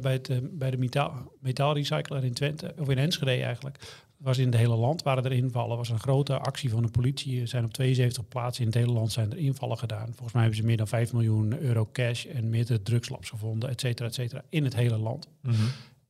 bij, 0.00 0.12
het, 0.12 0.58
bij 0.58 0.70
de 0.70 0.78
metaal, 0.78 1.32
metaalrecycler 1.40 2.24
in 2.24 2.32
Twente, 2.32 2.74
of 2.78 2.88
in 2.88 2.98
Enschede 2.98 3.42
eigenlijk. 3.42 3.78
Het 4.18 4.26
was 4.26 4.38
in 4.38 4.46
het 4.46 4.56
hele 4.56 4.76
land 4.76 5.02
waren 5.02 5.24
er 5.24 5.32
invallen. 5.32 5.70
Er 5.70 5.76
was 5.76 5.88
een 5.88 5.98
grote 5.98 6.38
actie 6.38 6.70
van 6.70 6.82
de 6.82 6.90
politie. 6.90 7.40
Er 7.40 7.48
zijn 7.48 7.64
op 7.64 7.72
72 7.72 8.28
plaatsen 8.28 8.64
in 8.64 8.70
het 8.70 8.78
hele 8.78 8.92
land 8.92 9.12
zijn 9.12 9.30
er 9.30 9.38
invallen 9.38 9.78
gedaan. 9.78 10.06
Volgens 10.06 10.32
mij 10.32 10.42
hebben 10.42 10.60
ze 10.60 10.66
meer 10.66 10.76
dan 10.76 10.88
5 10.88 11.12
miljoen 11.12 11.58
euro 11.58 11.88
cash 11.92 12.24
en 12.26 12.48
meerdere 12.48 12.82
drugslabs 12.82 13.28
gevonden, 13.28 13.68
et 13.68 13.80
cetera, 13.80 14.08
et 14.08 14.14
cetera, 14.14 14.42
in 14.48 14.64
het 14.64 14.74
hele 14.74 14.98
land. 14.98 15.28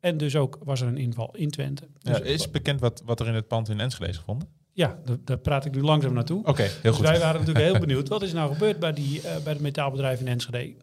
En 0.01 0.17
dus 0.17 0.37
ook 0.37 0.59
was 0.63 0.81
er 0.81 0.89
een 0.89 0.97
inval 0.97 1.35
in 1.37 1.51
Twente. 1.51 1.89
Dus 1.99 2.17
Ja, 2.17 2.23
is 2.25 2.51
bekend 2.51 2.81
wat, 2.81 3.03
wat 3.05 3.21
er 3.21 3.27
in 3.27 3.35
het 3.35 3.49
pand 3.49 3.69
in 3.69 3.81
Enschede 3.81 4.11
is 4.11 4.17
gevonden? 4.17 4.49
ja, 4.79 4.99
daar, 5.05 5.17
daar 5.25 5.39
praat 5.39 5.65
ik 5.65 5.75
nu 5.75 5.83
langzaam 5.83 6.13
naartoe. 6.13 6.45
Oké, 6.45 6.63
heel 6.63 6.81
Dus 6.83 6.97
goed. 6.97 7.07
wij 7.07 7.19
waren 7.19 7.41
natuurlijk 7.41 7.71
heel 7.71 7.81
benieuwd. 7.81 8.09
Wat 8.09 8.23
is 8.23 8.33
nou 8.33 8.53
gebeurd 8.53 8.79
bij, 8.79 8.93
die, 8.93 9.21
eh, 9.23 9.43
bij 9.43 9.53
het 9.53 9.63
metaalbedrijf 9.63 10.21
in 10.21 10.29
Enschede? 10.29 10.77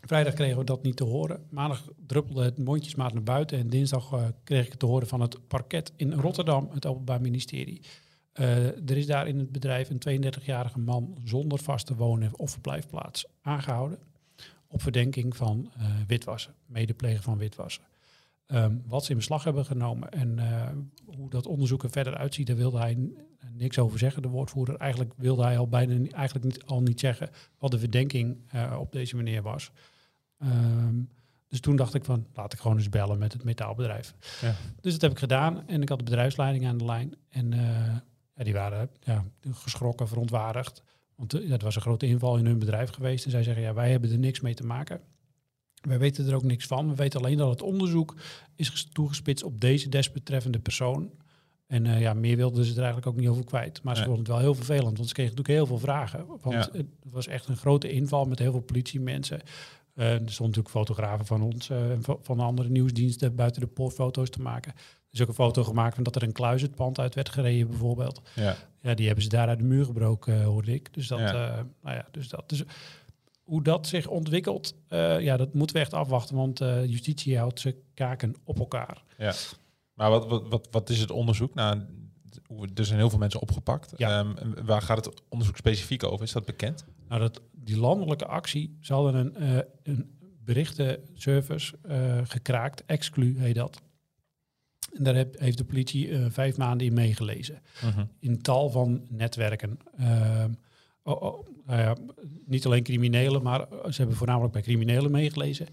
Vrijdag 0.00 0.34
kregen 0.34 0.58
we 0.58 0.64
dat 0.64 0.82
niet 0.82 0.96
te 0.96 1.04
horen. 1.04 1.46
Maandag 1.50 1.84
druppelde 2.06 2.44
het 2.44 2.58
mondjesmaat 2.58 3.12
naar 3.12 3.22
buiten. 3.22 3.58
En 3.58 3.68
dinsdag 3.70 4.12
eh, 4.12 4.24
kreeg 4.44 4.64
ik 4.64 4.70
het 4.70 4.78
te 4.78 4.86
horen 4.86 5.08
van 5.08 5.20
het 5.20 5.48
parket 5.48 5.92
in 5.96 6.12
Rotterdam, 6.12 6.68
het 6.72 6.86
Openbaar 6.86 7.20
Ministerie. 7.20 7.82
Eh, 8.32 8.66
er 8.66 8.96
is 8.96 9.06
daar 9.06 9.28
in 9.28 9.38
het 9.38 9.52
bedrijf 9.52 9.90
een 9.90 9.98
32-jarige 9.98 10.78
man 10.78 11.18
zonder 11.24 11.58
vaste 11.58 11.94
wonen 11.94 12.38
of 12.38 12.50
verblijfplaats 12.50 13.26
aangehouden. 13.42 13.98
Op 14.66 14.82
verdenking 14.82 15.36
van 15.36 15.72
witwassen, 16.06 16.54
medeplegen 16.66 17.22
van 17.22 17.38
witwassen. 17.38 17.82
Ehm, 18.48 18.76
wat 18.86 19.04
ze 19.04 19.10
in 19.10 19.16
beslag 19.16 19.44
hebben 19.44 19.64
genomen 19.64 20.08
en 20.08 20.38
eh, 20.38 20.68
hoe 21.16 21.30
dat 21.30 21.46
onderzoek 21.46 21.82
er 21.82 21.90
verder 21.90 22.16
uitziet, 22.16 22.46
daar 22.46 22.56
wilde 22.56 22.78
hij 22.78 22.96
niks 23.52 23.78
over 23.78 23.98
zeggen, 23.98 24.22
de 24.22 24.28
woordvoerder. 24.28 24.76
Eigenlijk 24.76 25.12
wilde 25.16 25.42
hij 25.42 25.58
al 25.58 25.68
bijna 25.68 26.10
eigenlijk 26.10 26.44
niet, 26.44 26.64
al 26.64 26.82
niet 26.82 27.00
zeggen 27.00 27.30
wat 27.58 27.70
de 27.70 27.78
verdenking 27.78 28.38
eh, 28.46 28.76
op 28.80 28.92
deze 28.92 29.16
manier 29.16 29.42
was. 29.42 29.70
Ehm, 30.38 31.02
dus 31.48 31.60
toen 31.60 31.76
dacht 31.76 31.94
ik 31.94 32.04
van, 32.04 32.26
laat 32.34 32.52
ik 32.52 32.58
gewoon 32.58 32.76
eens 32.76 32.88
bellen 32.88 33.18
met 33.18 33.32
het 33.32 33.44
metaalbedrijf. 33.44 34.14
Ja. 34.40 34.54
Dus 34.80 34.92
dat 34.92 35.00
heb 35.00 35.10
ik 35.10 35.18
gedaan 35.18 35.66
en 35.66 35.82
ik 35.82 35.88
had 35.88 35.98
de 35.98 36.04
bedrijfsleiding 36.04 36.66
aan 36.66 36.78
de 36.78 36.84
lijn. 36.84 37.14
En 37.28 37.52
eh, 37.52 37.96
ja, 38.34 38.44
die 38.44 38.52
waren 38.52 38.90
ja, 39.00 39.24
geschrokken, 39.50 40.08
verontwaardigd. 40.08 40.82
Want 41.14 41.32
het 41.32 41.62
was 41.62 41.76
een 41.76 41.82
grote 41.82 42.06
inval 42.06 42.36
in 42.36 42.46
hun 42.46 42.58
bedrijf 42.58 42.90
geweest. 42.90 43.24
En 43.24 43.30
zij 43.30 43.42
zeggen, 43.42 43.62
ja, 43.62 43.74
wij 43.74 43.90
hebben 43.90 44.10
er 44.10 44.18
niks 44.18 44.40
mee 44.40 44.54
te 44.54 44.66
maken. 44.66 45.00
Wij 45.88 45.98
weten 45.98 46.26
er 46.28 46.34
ook 46.34 46.42
niks 46.42 46.66
van. 46.66 46.88
We 46.88 46.94
weten 46.94 47.20
alleen 47.20 47.36
dat 47.36 47.50
het 47.50 47.62
onderzoek 47.62 48.14
is 48.56 48.68
ges- 48.68 48.88
toegespitst 48.92 49.44
op 49.44 49.60
deze 49.60 49.88
desbetreffende 49.88 50.58
persoon. 50.58 51.10
En 51.66 51.86
eh, 51.86 52.00
ja, 52.00 52.14
meer 52.14 52.36
wilden 52.36 52.64
ze 52.64 52.70
er 52.72 52.76
eigenlijk 52.78 53.06
ook 53.06 53.16
niet 53.16 53.28
over 53.28 53.44
kwijt. 53.44 53.82
Maar 53.82 53.96
ze 53.96 54.02
vonden 54.02 54.18
het 54.20 54.28
wel 54.28 54.38
heel 54.38 54.54
vervelend, 54.54 54.96
want 54.96 55.08
ze 55.08 55.14
kregen 55.14 55.34
natuurlijk 55.36 55.58
heel 55.58 55.66
veel 55.78 55.86
vragen. 55.86 56.26
Want 56.40 56.54
Ja. 56.54 56.68
het 56.78 56.86
was 57.10 57.26
echt 57.26 57.48
een 57.48 57.56
grote 57.56 57.90
inval 57.90 58.24
met 58.24 58.38
heel 58.38 58.50
veel 58.50 58.60
politiemensen. 58.60 59.40
Eh, 59.94 60.04
er 60.12 60.16
stonden 60.16 60.46
natuurlijk 60.56 60.68
fotografen 60.68 61.26
van 61.26 61.42
ons 61.42 61.70
eh, 61.70 61.90
en 61.90 62.02
van 62.02 62.18
van 62.22 62.36
de 62.36 62.42
andere 62.42 62.68
nieuwsdiensten 62.68 63.34
buiten 63.34 63.60
de 63.60 63.66
poort 63.66 63.94
foto's 63.94 64.30
te 64.30 64.40
maken. 64.42 64.72
Er 64.76 65.14
is 65.14 65.20
ook 65.22 65.28
een 65.28 65.34
foto 65.34 65.64
gemaakt 65.64 65.94
van 65.94 66.04
dat 66.04 66.16
er 66.16 66.22
een 66.22 66.32
kluis 66.32 66.62
het 66.62 66.74
pand 66.74 66.98
uit 66.98 67.14
werd 67.14 67.28
gereden 67.28 67.68
bijvoorbeeld. 67.68 68.22
Ja. 68.34 68.56
Ja, 68.82 68.94
die 68.94 69.06
hebben 69.06 69.24
ze 69.24 69.30
daar 69.30 69.48
uit 69.48 69.58
de 69.58 69.64
muur 69.64 69.84
gebroken, 69.84 70.42
hoorde 70.42 70.72
ik. 70.74 70.94
Dus 70.94 71.06
dat, 71.08 71.18
Ja. 71.18 71.32
ja. 71.32 71.66
nou 71.82 71.96
ja, 71.96 72.06
dus 72.10 72.28
dat. 72.28 72.48
Dus 72.48 72.62
hoe 73.48 73.62
dat 73.62 73.86
zich 73.86 74.06
ontwikkelt, 74.06 74.74
eh, 74.88 75.20
ja, 75.20 75.36
dat 75.36 75.54
moeten 75.54 75.76
we 75.76 75.82
echt 75.82 75.92
afwachten, 75.94 76.36
want 76.36 76.60
eh, 76.60 76.84
justitie 76.86 77.38
houdt 77.38 77.60
ze 77.60 77.76
kaken 77.94 78.34
op 78.44 78.58
elkaar. 78.58 79.02
Ja. 79.18 79.32
Maar 79.94 80.10
wat, 80.10 80.26
wat, 80.26 80.48
wat, 80.48 80.68
wat 80.70 80.90
is 80.90 81.00
het 81.00 81.10
onderzoek? 81.10 81.54
Nou, 81.54 81.80
er 82.74 82.84
zijn 82.84 82.98
heel 82.98 83.10
veel 83.10 83.18
mensen 83.18 83.40
opgepakt. 83.40 83.92
Ja. 83.96 84.18
Ehm, 84.20 84.64
waar 84.64 84.82
gaat 84.82 85.04
het 85.04 85.22
onderzoek 85.28 85.56
specifiek 85.56 86.04
over? 86.04 86.24
Is 86.24 86.32
dat 86.32 86.44
bekend? 86.44 86.84
Nou, 87.08 87.20
dat, 87.20 87.40
die 87.52 87.78
landelijke 87.78 88.26
actie, 88.26 88.76
ze 88.80 88.92
hadden 88.92 89.14
een, 89.14 89.36
eh 89.36 89.64
een 89.82 90.18
berichtenservice 90.44 91.74
gekraakt, 92.24 92.84
Exclu 92.86 93.38
heet 93.38 93.54
dat. 93.54 93.82
En 94.96 95.04
daar 95.04 95.14
heb- 95.14 95.38
heeft 95.38 95.58
de 95.58 95.64
politie 95.64 96.16
vijf 96.30 96.56
maanden 96.56 96.86
in 96.86 96.94
meegelezen. 96.94 97.62
in 98.18 98.42
tal 98.42 98.70
van 98.70 99.06
netwerken. 99.10 99.78
Ehm, 99.96 100.52
oh, 101.08 101.22
oh, 101.22 101.46
nou 101.66 101.80
ja, 101.80 101.96
niet 102.44 102.66
alleen 102.66 102.82
criminelen, 102.82 103.42
maar 103.42 103.66
ze 103.70 103.96
hebben 103.96 104.16
voornamelijk 104.16 104.52
bij 104.52 104.62
criminelen 104.62 105.10
meegelezen. 105.10 105.66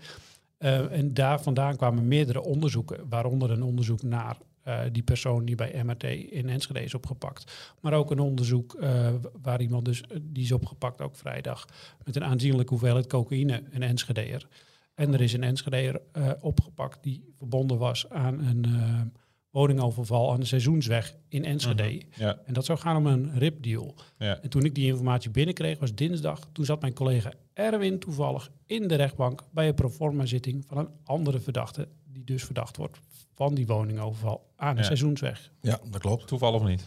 Eh, 0.58 0.92
en 0.92 1.14
daar 1.14 1.42
vandaan 1.42 1.76
kwamen 1.76 2.08
meerdere 2.08 2.44
onderzoeken, 2.44 3.10
waaronder 3.10 3.52
een 3.52 3.64
onderzoek 3.64 4.04
naar 4.04 4.38
eh, 4.62 4.80
die 4.92 5.04
persoon 5.04 5.46
die 5.46 5.56
bij 5.56 5.84
MRT 5.84 6.04
in 6.04 6.50
Enschede 6.50 6.84
is 6.84 6.94
opgepakt. 6.94 7.74
Maar 7.82 7.94
ook 7.94 8.12
een 8.12 8.20
onderzoek 8.20 8.74
eh, 8.74 9.14
waar 9.42 9.62
iemand 9.62 9.86
dus, 9.86 10.04
die 10.22 10.44
is 10.44 10.52
opgepakt 10.52 11.02
ook 11.02 11.16
vrijdag, 11.16 11.68
met 12.06 12.16
een 12.16 12.24
aanzienlijke 12.24 12.72
hoeveelheid 12.72 13.08
cocaïne, 13.08 13.64
een 13.72 13.84
Enschedeer. 13.84 14.48
En 14.96 15.14
er 15.14 15.22
is 15.22 15.34
een 15.34 15.44
Enschedeer 15.44 16.02
opgepakt 16.40 17.04
die 17.04 17.34
verbonden 17.38 17.78
was 17.78 18.10
aan 18.10 18.40
een 18.40 18.66
woningoverval 19.60 20.32
aan 20.32 20.40
de 20.40 20.46
Seizoensweg 20.46 21.16
in 21.28 21.46
Enschede. 21.46 22.02
Ja, 22.16 22.40
En 22.46 22.54
dat 22.54 22.66
zou 22.66 22.80
gaan 22.80 22.96
om 22.98 23.06
een 23.08 23.38
ripdeal. 23.38 23.96
ja. 24.18 24.40
En 24.42 24.50
toen 24.50 24.66
ik 24.66 24.76
die 24.76 24.86
informatie 24.88 25.30
binnenkreeg, 25.30 25.80
was 25.80 25.96
dinsdag. 25.96 26.40
Toen 26.52 26.66
zat 26.66 26.82
mijn 26.82 26.94
collega 26.94 27.32
Erwin 27.54 28.00
toevallig 28.00 28.52
in 28.66 28.88
de 28.88 28.96
rechtbank 28.96 29.44
bij 29.52 29.68
een 29.68 29.74
proforma 29.74 30.26
zitting 30.26 30.64
van 30.68 30.78
een 30.78 30.90
andere 31.04 31.40
verdachte, 31.40 31.88
die 32.12 32.24
dus 32.24 32.44
verdacht 32.44 32.78
wordt 32.78 33.00
van 33.34 33.54
die 33.54 33.66
woningoverval 33.68 34.46
aan 34.56 34.74
de 34.76 34.80
Ja. 34.82 34.86
Seizoensweg. 34.88 35.52
Ja, 35.62 35.80
dat 35.92 36.02
klopt. 36.02 36.28
Toeval 36.28 36.54
of 36.54 36.64
niet? 36.64 36.84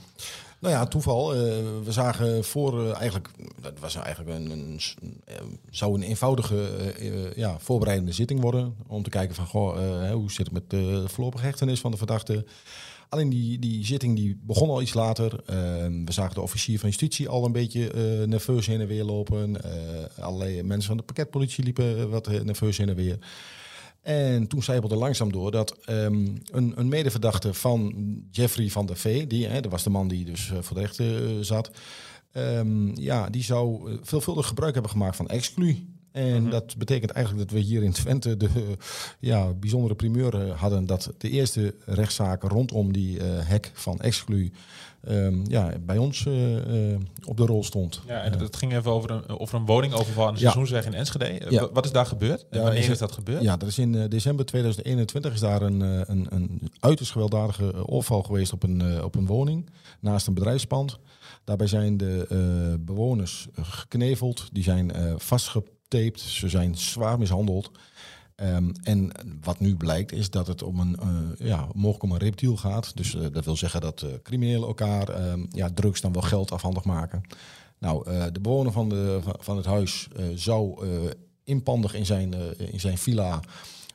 Nou 0.61 0.75
ja, 0.75 0.87
toeval. 0.87 1.35
eh, 1.35 1.41
we 1.85 1.93
zagen 1.93 2.45
voor 2.45 2.85
eh, 2.85 2.95
eigenlijk, 2.95 3.29
dat 3.61 3.79
was 3.79 3.95
eigenlijk 3.95 4.38
een, 4.38 4.50
een, 4.50 4.81
eh, 5.25 5.35
zou 5.71 5.95
een 5.95 6.03
eenvoudige 6.03 6.71
ja, 7.37 7.59
voorbereidende 7.59 8.12
zitting 8.12 8.41
worden. 8.41 8.75
Om 8.87 9.03
te 9.03 9.11
kijken 9.11 9.35
van, 9.35 9.47
goh, 9.47 10.11
hoe 10.12 10.33
zit 10.33 10.47
het 10.47 10.55
met 10.55 10.71
de 10.71 11.05
voorlopige 11.07 11.45
hechtenis 11.45 11.81
van 11.81 11.91
de 11.91 11.97
verdachte. 11.97 12.45
Alleen 13.09 13.29
die, 13.29 13.59
die 13.59 13.85
zitting 13.85 14.17
die 14.17 14.41
begon 14.43 14.69
al 14.69 14.83
iets 14.83 14.95
later. 14.95 15.41
Eh, 15.47 15.57
we 16.05 16.12
zagen 16.12 16.35
de 16.35 16.41
officier 16.41 16.79
van 16.79 16.88
justitie 16.88 17.29
al 17.29 17.45
een 17.45 17.53
beetje 17.53 17.93
nerveus 18.27 18.67
heen 18.67 18.81
en 18.81 18.87
weer 18.87 19.05
lopen. 19.05 19.57
Allerlei 20.19 20.62
mensen 20.62 20.88
van 20.88 20.97
de 20.97 21.03
pakketpolitie 21.03 21.65
liepen 21.65 22.11
wat 22.11 22.43
nerveus 22.45 22.77
heen 22.77 22.88
en 22.88 22.95
weer. 22.95 23.19
En 24.09 24.47
toen 24.47 24.62
zijpelde 24.62 24.97
langzaam 24.97 25.33
door 25.33 25.50
dat 25.50 25.79
ehm, 25.85 26.27
een, 26.50 26.73
een 26.75 26.88
medeverdachte 26.88 27.55
van 27.55 27.95
Jeffrey 28.31 28.69
van 28.69 28.87
der 28.87 28.97
Vee, 28.97 29.27
die, 29.27 29.47
hè, 29.47 29.61
dat 29.61 29.71
was 29.71 29.83
de 29.83 29.91
man 29.91 30.09
die 30.09 30.25
dus 30.25 30.50
eh, 30.50 30.59
voor 30.61 30.77
de 30.77 30.83
rechter 30.83 31.25
eh, 31.25 31.35
zat, 31.41 31.71
ehm, 32.33 33.00
ja, 33.00 33.29
die 33.31 33.43
zou 33.43 33.91
eh, 33.91 33.99
veelvuldig 34.03 34.47
gebruik 34.47 34.73
hebben 34.73 34.91
gemaakt 34.91 35.17
van 35.17 35.29
exclu. 35.29 35.87
En 36.12 36.50
dat 36.50 36.77
betekent 36.77 37.11
eigenlijk 37.11 37.49
dat 37.49 37.59
we 37.59 37.65
hier 37.65 37.83
in 37.83 37.93
Twente 37.93 38.37
de 38.37 38.49
ja, 39.19 39.53
bijzondere 39.53 39.95
primeur 39.95 40.35
eh, 40.35 40.61
hadden 40.61 40.87
dat 40.87 41.12
de 41.19 41.31
eerste 41.31 41.75
rechtszaak 41.85 42.43
rondom 42.43 42.93
die 42.93 43.19
eh 43.19 43.27
hek 43.49 43.71
van 43.75 44.00
exclu 44.00 44.53
ehm, 45.00 45.50
ja, 45.50 45.73
bij 45.81 45.99
ons 45.99 46.27
eh, 46.27 46.35
op 47.25 47.37
de 47.37 47.47
rol 47.47 47.65
stond. 47.65 48.00
Ja, 48.07 48.23
en 48.23 48.38
het 48.38 48.57
ging 48.57 48.73
even 48.73 48.91
over 48.91 49.11
een, 49.11 49.38
over 49.38 49.55
een 49.59 49.67
woningoverval 49.67 50.27
aan 50.27 50.35
de 50.35 50.41
Ja. 50.41 50.50
Seizoensweg 50.50 50.87
in 50.87 50.95
Enschede. 50.95 51.41
Ja. 51.49 51.69
Wat 51.73 51.85
is 51.85 51.93
daar 51.93 52.07
gebeurd? 52.07 52.47
En 52.50 52.59
Ja, 52.59 52.65
wanneer 52.65 52.91
is 52.91 52.99
dat 52.99 53.12
gebeurd? 53.12 53.43
Ja, 53.43 53.57
dat 53.57 53.69
is 53.69 53.79
in 53.79 54.09
december 54.09 54.45
2021 54.45 55.33
is 55.33 55.41
daar 55.41 55.62
een, 55.62 55.81
een, 55.81 56.27
een 56.31 56.73
uiterst 56.81 57.12
gewelddadige 57.12 57.88
overval 57.88 58.23
geweest 58.23 58.53
op 58.53 58.62
een, 58.62 59.05
op 59.05 59.15
een 59.15 59.27
woning 59.27 59.71
naast 60.00 60.27
een 60.27 60.35
bedrijfspand. 60.35 60.99
Daarbij 61.45 61.67
zijn 61.67 61.97
de 61.97 62.77
bewoners 62.81 63.49
gekneveld, 63.53 64.49
die 64.53 64.62
zijn 64.62 64.93
eh, 64.93 65.15
vastgetaped, 65.88 66.21
ze 66.21 66.49
zijn 66.49 66.76
zwaar 66.76 67.18
mishandeld. 67.18 67.71
Ehm, 68.35 68.71
en 68.83 69.12
wat 69.40 69.61
nu 69.61 69.76
blijkt 69.76 70.12
is 70.12 70.30
dat 70.30 70.47
het 70.47 70.62
om 70.62 70.80
een, 70.80 70.97
eh, 71.00 71.47
ja, 71.47 71.68
mogelijk 71.75 72.02
om 72.02 72.12
een 72.12 72.18
reptiel 72.18 72.57
gaat. 72.57 72.97
Dus 72.97 73.14
eh, 73.14 73.26
dat 73.33 73.45
wil 73.45 73.57
zeggen 73.57 73.80
dat 73.80 74.02
eh, 74.02 74.11
criminelen 74.23 74.68
elkaar 74.68 75.09
ehm, 75.09 75.47
ja, 75.50 75.71
drugs 75.75 76.00
dan 76.00 76.12
wel 76.12 76.23
geld 76.23 76.50
afhandig 76.52 76.85
maken. 76.85 77.23
Nou, 77.80 78.04
de 78.33 78.40
bewoner 78.40 78.73
van, 78.73 78.88
de, 78.88 79.21
van, 79.38 79.57
het 79.57 79.66
huis 79.66 80.09
zou 80.35 80.87
inpandig 81.45 81.95
in 81.95 82.07
zijn, 82.07 82.35
in 82.73 82.80
zijn 82.80 82.99
villa 82.99 83.40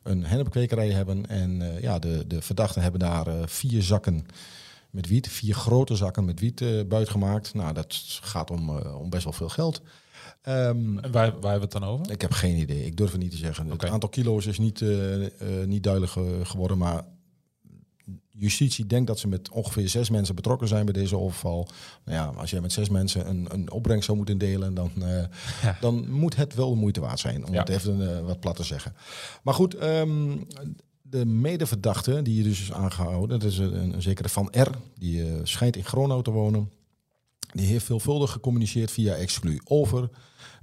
een 0.03 0.25
hennepkwekerij 0.25 0.89
hebben. 0.89 1.25
En 1.25 1.77
ja, 1.81 1.99
de, 1.99 2.27
de 2.27 2.41
verdachten 2.41 2.81
hebben 2.81 2.99
daar 2.99 3.49
vier 3.49 3.83
zakken 3.83 4.25
met 4.89 5.07
wiet, 5.07 5.29
vier 5.29 5.55
grote 5.55 5.95
zakken 5.95 6.25
met 6.25 6.39
wiet 6.39 6.87
buitgemaakt. 6.87 7.53
Nou, 7.53 7.73
dat 7.73 8.19
gaat 8.21 8.51
om, 8.51 8.69
om 8.77 9.09
best 9.09 9.23
wel 9.23 9.33
veel 9.33 9.49
geld. 9.49 9.81
Ehm, 10.43 10.97
En 10.97 11.11
waar, 11.11 11.11
waar 11.11 11.31
hebben 11.31 11.41
we 11.53 11.59
het 11.59 11.71
dan 11.71 11.83
over? 11.83 12.11
ik 12.11 12.21
heb 12.21 12.31
geen 12.31 12.57
idee. 12.57 12.85
Ik 12.85 12.97
durf 12.97 13.11
het 13.11 13.21
niet 13.21 13.31
te 13.31 13.37
zeggen. 13.37 13.71
Oké. 13.71 13.83
Het 13.85 13.93
aantal 13.93 14.09
kilo's 14.09 14.45
is 14.45 14.57
niet, 14.59 14.81
eh, 14.81 15.25
eh, 15.25 15.67
niet 15.67 15.83
duidelijk 15.83 16.11
geworden. 16.47 16.77
Maar 16.77 17.05
justitie 18.29 18.85
denkt 18.85 19.07
dat 19.07 19.19
ze 19.19 19.27
met 19.27 19.49
ongeveer 19.49 19.89
zes 19.89 20.09
mensen 20.09 20.35
betrokken 20.35 20.67
zijn 20.67 20.85
bij 20.85 20.93
deze 20.93 21.17
overval. 21.17 21.67
Nou 22.05 22.17
ja, 22.17 22.39
als 22.39 22.49
jij 22.51 22.61
met 22.61 22.71
zes 22.71 22.89
mensen 22.89 23.29
een, 23.29 23.47
een 23.51 23.71
opbrengst 23.71 24.05
zou 24.05 24.17
moeten 24.17 24.37
delen, 24.37 24.73
dan, 24.73 24.91
eh, 25.01 25.23
Ja. 25.61 25.77
dan 25.81 26.11
moet 26.11 26.35
het 26.35 26.53
wel 26.55 26.69
de 26.69 26.79
moeite 26.79 26.99
waard 26.99 27.19
zijn. 27.19 27.45
Om 27.47 27.53
Ja. 27.53 27.59
het 27.59 27.69
even 27.69 28.25
wat 28.25 28.39
plat 28.39 28.55
te 28.55 28.63
zeggen. 28.63 28.93
Maar 29.43 29.53
goed, 29.53 29.75
ehm, 29.75 30.37
de 31.01 31.25
medeverdachte 31.25 32.21
die 32.21 32.35
je 32.37 32.43
dus 32.43 32.61
is 32.61 32.71
aangehouden, 32.73 33.39
dat 33.39 33.51
is 33.51 33.57
een, 33.57 33.93
een 33.93 34.01
zekere 34.01 34.29
Van 34.29 34.47
R. 34.51 34.69
Die 34.97 35.25
schijnt 35.43 35.75
in 35.75 35.85
Gronau 35.85 36.23
te 36.23 36.31
wonen. 36.31 36.71
Die 37.53 37.67
heeft 37.67 37.85
veelvuldig 37.85 38.31
gecommuniceerd 38.31 38.91
via 38.91 39.13
Exclu 39.13 39.61
over 39.63 40.09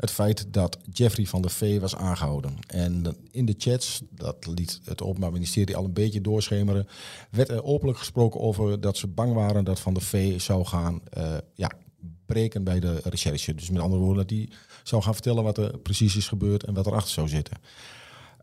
het 0.00 0.11
feit 0.11 0.52
dat 0.52 0.78
Jeffrey 0.92 1.26
van 1.26 1.42
der 1.42 1.50
Vee 1.50 1.80
was 1.80 1.97
aangehouden. 1.97 2.57
En 2.66 3.16
in 3.30 3.45
de 3.45 3.54
chats, 3.59 4.02
dat 4.11 4.47
liet 4.47 4.80
het 4.85 5.02
Openbaar 5.02 5.33
Ministerie 5.33 5.76
al 5.76 5.85
een 5.85 5.92
beetje 5.92 6.21
doorschemeren, 6.21 6.88
werd 7.30 7.49
er 7.49 7.64
openlijk 7.64 7.99
gesproken 7.99 8.40
over 8.40 8.80
dat 8.80 8.97
ze 8.97 9.07
bang 9.07 9.33
waren 9.33 9.64
dat 9.64 9.80
Van 9.80 9.95
der 9.95 10.02
Vee 10.02 10.38
zou 10.38 10.64
gaan 10.64 11.00
eh, 11.11 11.37
ja, 11.54 11.71
breken 12.26 12.64
bij 12.64 12.80
de 12.80 13.00
recherche. 13.04 13.54
Dus 13.54 13.71
met 13.71 13.83
andere 13.83 14.02
woorden, 14.02 14.26
dat 14.26 14.37
hij 14.37 14.49
zou 14.83 15.02
gaan 15.02 15.14
vertellen 15.14 15.42
wat 15.42 15.59
er 15.59 15.78
precies 15.78 16.16
is 16.16 16.28
gebeurd 16.28 16.64
en 16.64 16.75
wat 16.75 16.87
erachter 16.87 17.12
zou 17.12 17.28
zitten. 17.28 17.57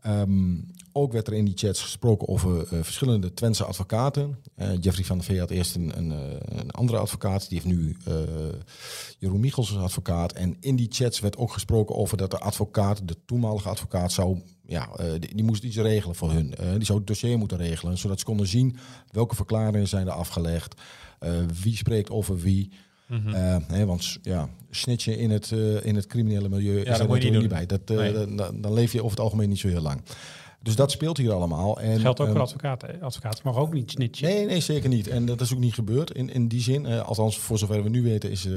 Ehm, 0.00 0.56
ook 0.98 1.12
werd 1.12 1.26
er 1.26 1.32
in 1.32 1.44
die 1.44 1.56
chats 1.56 1.82
gesproken 1.82 2.28
over 2.28 2.60
eh, 2.60 2.78
verschillende 2.82 3.34
Twentse 3.34 3.64
advocaten. 3.64 4.38
Eh, 4.54 4.68
Jeffrey 4.80 5.04
van 5.04 5.16
der 5.16 5.26
Vee 5.26 5.38
had 5.38 5.50
eerst 5.50 5.74
een, 5.74 5.98
een, 5.98 6.12
eh, 6.12 6.58
een 6.58 6.70
andere 6.70 6.98
advocaat. 6.98 7.48
Die 7.48 7.60
heeft 7.60 7.76
nu 7.76 7.96
Jeroen 9.18 9.40
Michels 9.40 9.72
als 9.74 9.82
advocaat. 9.82 10.32
En 10.32 10.56
in 10.60 10.76
die 10.76 10.86
chats 10.90 11.20
werd 11.20 11.36
ook 11.36 11.52
gesproken 11.52 11.94
over 11.94 12.16
dat 12.16 12.30
de 12.30 12.38
advocaat, 12.38 13.08
de 13.08 13.16
toenmalige 13.26 13.68
advocaat, 13.68 14.12
zou, 14.12 14.42
ja, 14.66 14.88
die, 15.18 15.34
die 15.34 15.44
moest 15.44 15.62
iets 15.62 15.76
regelen 15.76 16.16
voor 16.16 16.32
hun. 16.32 16.54
Die 16.76 16.84
zou 16.84 16.98
het 16.98 17.06
dossier 17.06 17.38
moeten 17.38 17.58
regelen, 17.58 17.98
zodat 17.98 18.18
ze 18.18 18.24
konden 18.24 18.46
zien 18.46 18.76
welke 19.10 19.34
verklaringen 19.34 19.88
zijn 19.88 20.06
er 20.06 20.12
afgelegd. 20.12 20.74
eh, 21.18 21.30
wie 21.62 21.76
spreekt 21.76 22.10
over 22.10 22.38
wie. 22.38 22.70
Eh, 23.08 23.56
hè, 23.66 23.86
want 23.86 24.18
ja, 24.22 24.48
snitchen 24.70 25.18
in 25.18 25.30
het, 25.30 25.50
in 25.82 25.94
het 25.94 26.06
criminele 26.06 26.48
milieu 26.48 26.78
is 26.78 26.84
dat 26.84 26.98
er 27.00 27.08
natuurlijk 27.08 27.32
niet 27.32 27.40
niet 27.40 27.48
bij. 27.48 27.66
Dat, 27.66 27.96
Nee. 27.96 28.36
dan, 28.36 28.60
dan 28.60 28.72
leef 28.72 28.92
je 28.92 28.98
over 28.98 29.10
het 29.10 29.20
algemeen 29.20 29.48
niet 29.48 29.58
zo 29.58 29.68
heel 29.68 29.80
lang. 29.80 30.00
Dus 30.68 30.76
dat 30.76 30.90
speelt 30.90 31.16
hier 31.16 31.32
allemaal. 31.32 31.80
En, 31.80 32.00
geldt 32.00 32.20
ook 32.20 32.28
voor 32.28 32.40
advocaten. 32.40 32.88
hè. 32.88 33.00
Advocaten 33.00 33.40
mogen 33.44 33.62
ook 33.62 33.72
niet 33.72 33.90
snitchen. 33.90 34.28
Nee, 34.28 34.46
nee, 34.46 34.60
zeker 34.60 34.88
niet. 34.88 35.08
En 35.08 35.26
dat 35.26 35.40
is 35.40 35.52
ook 35.52 35.58
niet 35.58 35.74
gebeurd 35.74 36.10
in, 36.10 36.32
in 36.32 36.48
die 36.48 36.60
zin. 36.60 36.86
Eh, 36.86 37.00
althans, 37.00 37.38
voor 37.38 37.58
zover 37.58 37.82
we 37.82 37.88
nu 37.88 38.02
weten, 38.02 38.30
is, 38.30 38.46
eh, 38.46 38.52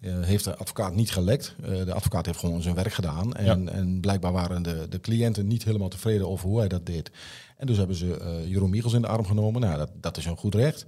eh, 0.00 0.20
heeft 0.20 0.44
de 0.44 0.56
advocaat 0.56 0.94
niet 0.94 1.10
gelekt. 1.10 1.54
Eh, 1.62 1.84
de 1.84 1.92
advocaat 1.94 2.26
heeft 2.26 2.38
gewoon 2.38 2.62
zijn 2.62 2.74
werk 2.74 2.92
gedaan. 2.92 3.34
En, 3.34 3.72
en 3.72 4.00
blijkbaar 4.00 4.32
waren 4.32 4.62
de, 4.62 4.86
de 4.88 5.00
cliënten 5.00 5.46
niet 5.46 5.64
helemaal 5.64 5.88
tevreden 5.88 6.28
over 6.28 6.48
hoe 6.48 6.58
hij 6.58 6.68
dat 6.68 6.86
deed. 6.86 7.10
En 7.56 7.66
dus 7.66 7.76
hebben 7.76 7.96
ze 7.96 8.16
eh, 8.16 8.48
Jeroen 8.48 8.70
Michels 8.70 8.92
in 8.92 9.00
de 9.00 9.08
arm 9.08 9.26
genomen. 9.26 9.60
Nou, 9.60 9.78
dat, 9.78 9.90
dat 10.00 10.16
is 10.16 10.24
een 10.24 10.36
goed 10.36 10.54
recht. 10.54 10.84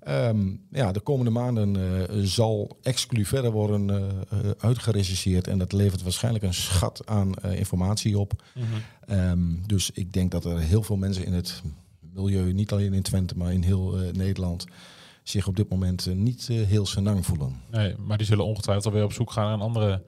Ehm, 0.00 0.48
ja, 0.70 0.92
de 0.92 1.00
komende 1.00 1.30
maanden 1.30 1.76
eh, 1.76 2.16
zal 2.22 2.78
exclu 2.82 3.24
verder 3.24 3.50
worden 3.50 3.88
uh, 3.88 4.50
uitgerecenseerd. 4.58 5.46
En 5.46 5.58
dat 5.58 5.72
levert 5.72 6.02
waarschijnlijk 6.02 6.44
een 6.44 6.54
schat 6.54 7.06
aan 7.06 7.34
informatie 7.34 8.18
op. 8.18 8.42
Mm 8.54 8.64
dus 9.66 9.90
ik 9.90 10.12
denk 10.12 10.30
dat 10.30 10.44
er 10.44 10.58
heel 10.58 10.82
veel 10.82 10.96
mensen 10.96 11.24
in 11.24 11.32
het 11.32 11.62
milieu, 12.00 12.52
niet 12.52 12.72
alleen 12.72 12.92
in 12.92 13.02
Twente, 13.02 13.36
maar 13.36 13.52
in 13.52 13.62
heel 13.62 13.96
Nederland, 14.12 14.66
zich 15.22 15.46
op 15.46 15.56
dit 15.56 15.68
moment 15.68 16.14
niet 16.14 16.46
heel 16.46 16.86
senang 16.86 17.26
voelen. 17.26 17.60
Nee, 17.70 17.94
maar 17.98 18.18
die 18.18 18.26
zullen 18.26 18.44
ongetwijfeld 18.44 18.86
alweer 18.86 19.04
op 19.04 19.12
zoek 19.12 19.30
gaan 19.30 19.44
naar 19.44 19.66
andere 19.66 20.02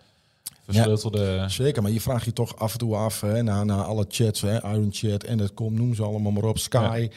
versleutelde... 0.64 1.20
Ja, 1.20 1.48
zeker, 1.48 1.82
maar 1.82 1.90
je 1.90 2.00
vraagt 2.00 2.24
je 2.24 2.32
toch 2.32 2.56
af 2.56 2.72
en 2.72 2.78
toe 2.78 2.96
af, 2.96 3.20
hè, 3.20 3.42
na, 3.42 3.64
na 3.64 3.82
alle 3.82 4.04
chats, 4.08 4.40
hè, 4.40 4.56
Iron 4.56 4.92
Chat 4.92 5.24
en 5.24 5.38
het 5.38 5.54
komt, 5.54 5.78
noem 5.78 5.94
ze 5.94 6.02
allemaal 6.02 6.32
maar 6.32 6.44
op, 6.44 6.58
Sky. 6.58 7.08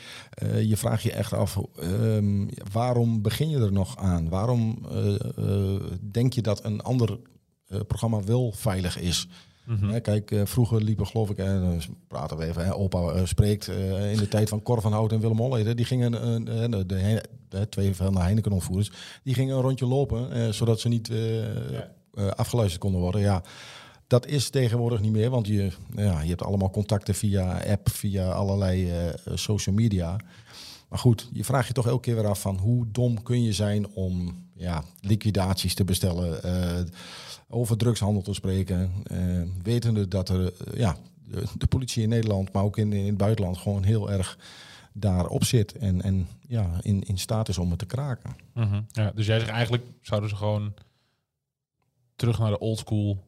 Uh, 0.44 0.62
je 0.62 0.78
vraagt 0.78 1.04
je 1.04 1.12
echt 1.12 1.34
af, 1.34 1.60
um, 1.84 2.50
waarom 2.72 3.22
begin 3.22 3.50
je 3.50 3.58
er 3.58 3.72
nog 3.72 3.98
aan? 3.98 4.30
Waarom 4.30 4.86
uh, 4.92 5.16
uh, 5.40 5.82
denk 6.12 6.34
je 6.34 6.42
dat 6.42 6.64
een 6.64 6.82
ander 6.82 7.20
programma 7.88 8.24
wel 8.24 8.52
veilig 8.56 9.00
is? 9.00 9.28
Mm 9.66 9.78
-hmm. 9.78 10.02
kijk, 10.02 10.36
vroeger 10.44 10.84
liepen 10.84 11.08
geloof 11.08 11.30
ik, 11.30 11.38
en 11.38 11.82
praten 12.08 12.38
we 12.38 12.46
even, 12.46 12.66
hè, 12.66 12.76
opa 12.76 13.26
spreekt, 13.26 13.68
in 14.12 14.18
de 14.18 14.28
tijd 14.28 14.50
van 14.50 14.62
Cor 14.62 14.82
van 14.82 14.92
Hout 14.92 15.12
en 15.12 15.20
Willem 15.20 15.38
Holleder, 15.38 15.76
die 15.76 15.86
gingen, 15.86 16.12
de, 16.46 16.86
de, 16.86 17.24
de, 17.50 17.70
twee 17.70 17.96
van 17.96 18.14
de 18.14 18.20
Heineken-ontvoerders, 18.20 18.92
die 19.24 19.34
gingen 19.34 19.56
een 19.56 19.62
rondje 19.62 19.86
lopen, 19.86 20.54
zodat 20.54 20.80
ze 20.80 20.88
niet... 20.88 21.08
Ja 21.72 21.94
afgeluisterd 22.36 22.82
konden 22.82 23.02
worden. 23.02 23.22
Ja, 23.22 23.44
dat 24.08 24.26
is 24.26 24.50
tegenwoordig 24.50 25.02
niet 25.02 25.12
meer, 25.12 25.30
want 25.30 25.48
je, 25.48 25.72
ja, 25.96 26.22
je 26.22 26.30
hebt 26.30 26.44
allemaal 26.44 26.70
contacten 26.70 27.16
via 27.16 27.62
app, 27.68 27.90
via 27.90 28.32
allerlei 28.32 29.08
uh, 29.08 29.14
social 29.34 29.76
media. 29.76 30.18
Maar 30.90 31.00
goed, 31.00 31.30
je 31.34 31.44
vraagt 31.44 31.68
je 31.68 31.74
toch 31.74 31.88
elke 31.88 32.02
keer 32.02 32.16
weer 32.16 32.28
af 32.28 32.42
van 32.42 32.58
hoe 32.58 32.86
dom 32.92 33.24
kun 33.24 33.44
je 33.44 33.54
zijn 33.54 33.88
om 33.88 34.44
ja, 34.54 34.84
liquidaties 35.02 35.74
te 35.74 35.84
bestellen, 35.84 36.40
uh, 36.46 36.86
over 37.50 37.78
drugshandel 37.78 38.22
te 38.22 38.34
spreken, 38.34 38.92
wetende 39.64 40.08
dat 40.08 40.30
er 40.30 40.54
ja, 40.74 40.96
de, 41.58 41.68
politie 41.68 42.04
in 42.04 42.10
Nederland, 42.10 42.52
maar 42.52 42.64
ook 42.64 42.78
in, 42.78 42.94
in 42.94 43.06
het 43.06 43.18
buitenland 43.18 43.58
gewoon 43.58 43.84
heel 43.84 44.12
erg 44.12 44.38
daarop 44.94 45.44
zit 45.44 45.78
en, 45.78 46.02
en 46.02 46.28
ja, 46.48 46.70
in, 46.82 47.04
in 47.04 47.18
staat 47.18 47.50
is 47.50 47.58
om 47.58 47.70
het 47.70 47.80
te 47.80 47.86
kraken. 47.86 48.36
-hmm. 48.54 48.86
ja, 48.92 49.12
dus 49.16 49.26
jij 49.26 49.40
zegt 49.40 49.52
eigenlijk 49.52 49.84
zouden 50.02 50.30
ze 50.30 50.36
gewoon 50.36 50.74
terug 52.16 52.40
naar 52.40 52.50
de 52.50 52.60
old 52.60 52.78
school. 52.78 53.24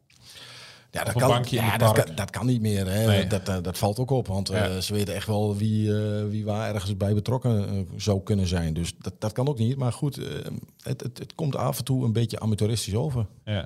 Ja, 0.91 1.03
dat 1.03 1.13
kan, 1.13 1.45
ja, 1.49 1.77
dat 1.77 1.91
kan, 1.91 2.15
dat, 2.15 2.29
kan, 2.29 2.45
niet 2.45 2.61
meer. 2.61 2.87
Hè. 2.89 3.27
Dat, 3.27 3.45
dat, 3.45 3.63
dat, 3.63 3.77
valt 3.77 3.99
ook 3.99 4.09
op, 4.09 4.27
want 4.27 4.51
uh, 4.51 4.77
ze 4.77 4.93
weten 4.93 5.15
echt 5.15 5.27
wel 5.27 5.55
wie, 5.55 5.87
uh, 5.87 6.25
wie 6.29 6.45
waar 6.45 6.73
ergens 6.73 6.97
bij 6.97 7.13
betrokken 7.13 7.75
uh, 7.75 7.81
zou 7.95 8.23
kunnen 8.23 8.47
zijn. 8.47 8.73
Dus 8.73 8.93
dat, 8.97 9.13
dat 9.19 9.31
kan 9.31 9.47
ook 9.47 9.57
niet. 9.57 9.77
Maar 9.77 9.93
goed, 9.93 10.15
het, 10.81 11.01
het, 11.01 11.17
het 11.17 11.35
komt 11.35 11.55
af 11.55 11.77
en 11.77 11.83
toe 11.83 12.05
een 12.05 12.13
beetje 12.13 12.39
amateuristisch 12.39 12.95
over. 12.95 13.25
Ja. 13.45 13.59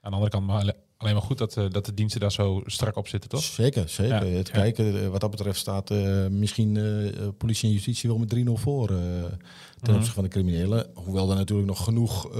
Aan 0.00 0.10
de 0.10 0.10
andere 0.10 0.30
kant, 0.30 0.46
maar 0.46 0.72
alleen 1.00 1.14
maar 1.14 1.22
goed 1.22 1.38
dat, 1.38 1.54
dat 1.54 1.86
de 1.86 1.94
diensten 1.94 2.20
daar 2.20 2.32
zo 2.32 2.62
strak 2.66 2.96
op 2.96 3.08
zitten, 3.08 3.30
toch? 3.30 3.42
Zeker, 3.42 3.88
zeker. 3.88 4.26
Ja. 4.26 4.36
Het 4.36 4.50
kijken, 4.50 5.10
wat 5.10 5.20
dat 5.20 5.30
betreft 5.30 5.58
staat 5.58 5.90
misschien 6.30 6.78
politie 7.38 7.68
en 7.68 7.74
justitie 7.74 8.08
wel 8.08 8.18
met 8.18 8.34
3-0 8.34 8.38
voor 8.52 8.86
ten 9.80 9.94
opzichte 9.94 10.14
van 10.14 10.24
de 10.24 10.30
criminelen. 10.30 10.86
Hoewel 10.94 11.30
er 11.30 11.36
natuurlijk 11.36 11.68
nog 11.68 11.84
genoeg 11.84 12.32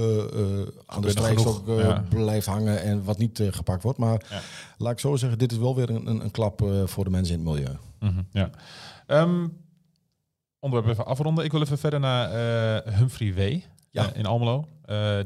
aan 0.85 1.01
de 1.01 1.09
strijkstok 1.09 1.67
ja. 1.67 2.05
blijft 2.09 2.45
hangen 2.45 2.81
en 2.81 3.03
wat 3.03 3.17
niet 3.17 3.43
gepakt 3.51 3.83
wordt. 3.83 3.97
Maar 3.97 4.25
ja. 4.29 4.41
laat 4.77 4.91
ik 4.91 4.99
zo 4.99 5.15
zeggen, 5.15 5.39
dit 5.39 5.51
is 5.51 5.57
wel 5.57 5.75
weer 5.75 5.89
een, 5.89 6.07
een, 6.07 6.23
een 6.23 6.31
klap 6.31 6.65
voor 6.85 7.03
de 7.03 7.09
mensen 7.09 7.39
in 7.39 7.45
het 7.45 7.49
milieu. 7.49 7.77
-hmm, 7.99 8.27
ja. 8.31 8.49
Um, 9.07 9.57
onderwerp 10.59 10.91
even 10.91 11.05
afronden. 11.05 11.45
Ik 11.45 11.51
wil 11.51 11.61
even 11.61 11.77
verder 11.77 11.99
naar 11.99 12.29
Humphrey 12.97 13.33
W. 13.33 13.59
Ja. 13.91 14.13
in 14.13 14.25
Almelo. 14.25 14.67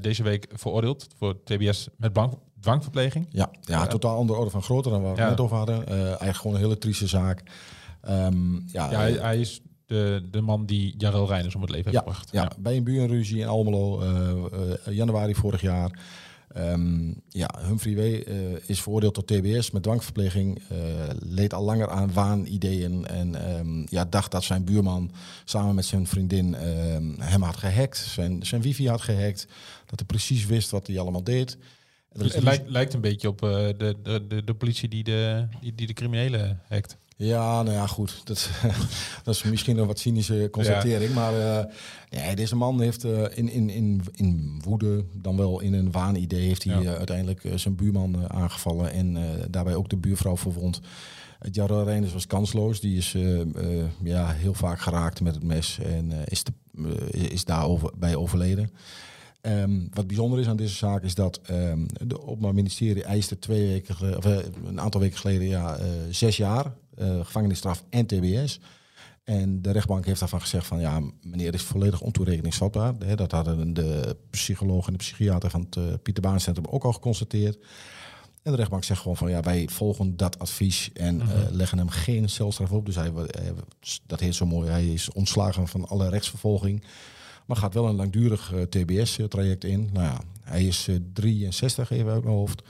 deze 0.02 0.24
week 0.24 0.48
veroordeeld 0.54 1.08
voor 1.18 1.44
TBS 1.44 1.88
met 1.98 2.14
bank, 2.14 2.34
dwangverpleging. 2.66 3.28
Ja, 3.30 3.50
ja 3.62 3.88
totaal 3.88 4.18
andere 4.18 4.40
orde 4.40 4.52
van 4.52 4.64
groter 4.64 4.92
dan 4.92 5.02
waar 5.02 5.16
we 5.16 5.22
net 5.22 5.40
over 5.40 5.58
hadden. 5.58 5.88
eigenlijk 5.88 6.36
gewoon 6.36 6.56
een 6.56 6.62
hele 6.62 6.78
trieste 6.78 7.08
zaak. 7.08 7.44
Um, 8.10 8.64
ja, 8.68 8.92
ja 8.92 8.98
hij, 8.98 9.12
hij, 9.12 9.40
is 9.40 9.62
de, 9.86 10.28
de 10.32 10.42
man 10.42 10.66
die 10.66 10.94
Jarel 10.98 11.28
Reiners 11.28 11.56
om 11.56 11.62
het 11.62 11.70
leven 11.70 11.92
heeft 11.92 12.04
gebracht. 12.04 12.32
Ja, 12.32 12.52
bij 12.58 12.76
een 12.76 12.84
burenruzie 12.84 13.40
in 13.40 13.48
Almelo, 13.48 14.04
januari 14.86 15.36
vorig 15.36 15.62
jaar. 15.62 15.92
Um, 16.58 17.22
ja, 17.30 17.50
Humphrey 17.68 17.96
W. 17.96 18.00
Uh, 18.00 18.36
is 18.66 18.82
veroordeeld 18.82 19.14
tot 19.14 19.28
TBS 19.28 19.72
met 19.72 19.84
dwangverpleging. 19.84 20.62
Uh, 20.72 20.78
leed 21.20 21.54
al 21.54 21.64
langer 21.64 21.90
aan 21.90 22.14
waanideeën. 22.14 23.06
En 23.08 23.58
um, 23.58 23.86
ja, 23.90 24.06
dacht 24.06 24.32
dat 24.32 24.44
zijn 24.44 24.64
buurman 24.64 25.12
samen 25.46 25.76
met 25.76 25.86
zijn 25.86 26.08
vriendin 26.08 26.54
hem 27.20 27.42
had 27.42 27.58
gehackt. 27.58 27.98
Zijn, 27.98 28.46
zijn 28.46 28.62
wifi 28.62 28.90
had 28.90 29.02
gehackt. 29.02 29.48
Dat 29.86 30.00
hij 30.00 30.08
precies 30.08 30.46
wist 30.46 30.72
wat 30.72 30.88
hij 30.88 31.00
allemaal 31.00 31.24
deed. 31.24 31.58
Het 32.18 32.44
lijkt, 32.44 32.70
lijkt 32.70 32.94
een 32.94 33.02
beetje 33.02 33.28
op 33.28 33.40
de, 33.40 33.96
de, 34.04 34.26
de, 34.28 34.44
de 34.44 34.54
politie 34.54 34.90
die 34.90 35.04
de, 35.04 35.48
die, 35.62 35.76
die 35.76 35.88
de 35.88 35.94
criminelen 35.94 36.62
hackt. 36.68 36.98
Ja, 37.18 37.64
nou 37.64 37.76
ja, 37.76 37.88
goed. 37.88 38.22
Dat, 38.24 38.50
dat 39.24 39.36
is 39.36 39.44
misschien 39.44 39.78
een 39.78 39.88
wat 39.88 40.00
cynische 40.00 40.48
constatering. 40.52 41.14
Maar 41.14 41.34
uh, 41.34 41.74
nee, 42.10 42.36
deze 42.36 42.56
man 42.56 42.82
heeft 42.82 43.06
uh, 43.06 43.24
in, 43.34 43.50
in, 43.50 43.70
in, 43.70 44.02
in 44.16 44.62
woede, 44.64 45.06
dan 45.14 45.38
wel 45.38 45.60
in 45.60 45.74
een 45.74 45.92
waanidee, 45.92 46.48
heeft 46.48 46.64
hij 46.64 46.74
ja. 46.74 46.82
uh, 46.82 46.94
uiteindelijk 46.96 47.42
zijn 47.56 47.76
buurman 47.76 48.32
aangevallen 48.32 48.92
en 48.92 49.18
daarbij 49.50 49.76
ook 49.76 49.90
de 49.90 49.98
buurvrouw 49.98 50.38
verwond. 50.38 50.82
Jarro 51.52 51.84
Reinders 51.84 52.14
was 52.14 52.28
kansloos. 52.28 52.80
Die 52.80 52.98
is 52.98 53.16
ja, 54.04 54.32
heel 54.32 54.54
vaak 54.54 54.80
geraakt 54.80 55.22
met 55.22 55.36
het 55.36 55.44
mes 55.44 55.80
en 55.80 56.12
is, 56.26 56.44
de, 56.44 56.54
is 57.10 57.46
daarbij 57.46 58.16
overleden. 58.16 58.70
Um, 59.48 59.88
wat 59.94 60.08
bijzonder 60.08 60.40
is 60.40 60.48
aan 60.48 60.56
deze 60.56 60.76
zaak 60.76 61.04
is 61.04 61.16
dat 61.16 61.42
um, 61.50 61.86
de 62.08 62.22
Openbaar 62.22 62.54
Ministerie 62.54 63.04
eiste 63.04 63.40
twee 63.40 63.68
weken, 63.68 64.18
of, 64.18 64.26
een 64.66 64.82
aantal 64.82 65.02
weken 65.02 65.18
geleden 65.18 65.48
ja, 65.48 65.78
zes 66.10 66.38
jaar 66.38 66.74
uh, 66.98 67.26
gevangenisstraf 67.26 67.84
en 67.90 68.06
TBS. 68.06 68.60
En 69.24 69.62
de 69.62 69.72
rechtbank 69.72 70.06
heeft 70.06 70.20
daarvan 70.20 70.42
gezegd 70.42 70.68
van 70.68 70.80
ja, 70.80 71.02
meneer 71.22 71.54
is 71.54 71.62
volledig 71.62 72.02
ontoerekeningsvatbaar. 72.02 73.16
Dat 73.16 73.32
hadden 73.32 73.74
de 73.74 74.18
psycholoog 74.30 74.88
en 74.88 74.92
de 74.92 75.00
psychiater 75.00 75.50
van 75.50 75.68
het 75.70 76.04
Pieter 76.04 76.24
Baan 76.24 76.40
Centrum 76.40 76.66
ook 76.66 76.84
al 76.84 76.94
geconstateerd. 76.94 77.58
En 78.44 78.52
de 78.52 78.58
rechtbank 78.58 78.84
zegt 78.84 79.02
gewoon 79.02 79.18
van 79.18 79.30
ja, 79.30 79.42
wij 79.42 79.68
volgen 79.72 80.18
dat 80.18 80.40
advies 80.40 80.90
en 80.94 81.16
uh, 81.22 81.26
leggen 81.52 81.78
hem 81.78 81.90
geen 81.90 82.30
celstraf 82.30 82.72
op. 82.72 82.86
Dus 82.86 82.96
hij, 82.96 83.12
dat 84.06 84.20
heet 84.20 84.36
zo 84.36 84.46
mooi, 84.46 84.70
hij 84.70 84.88
is 84.88 85.12
ontslagen 85.12 85.68
van 85.68 85.88
alle 85.88 86.10
rechtsvervolging. 86.10 86.84
Maar 87.46 87.58
gaat 87.58 87.74
wel 87.74 87.88
een 87.88 87.96
langdurig 87.96 88.54
TBS-traject 88.70 89.64
in. 89.64 89.90
Nou 89.94 90.06
ja, 90.06 90.22
hij 90.42 90.66
is 90.66 90.90
63 91.14 91.92
even 91.92 92.12
uit 92.12 92.24
mijn 92.24 92.36
hoofd 92.36 92.64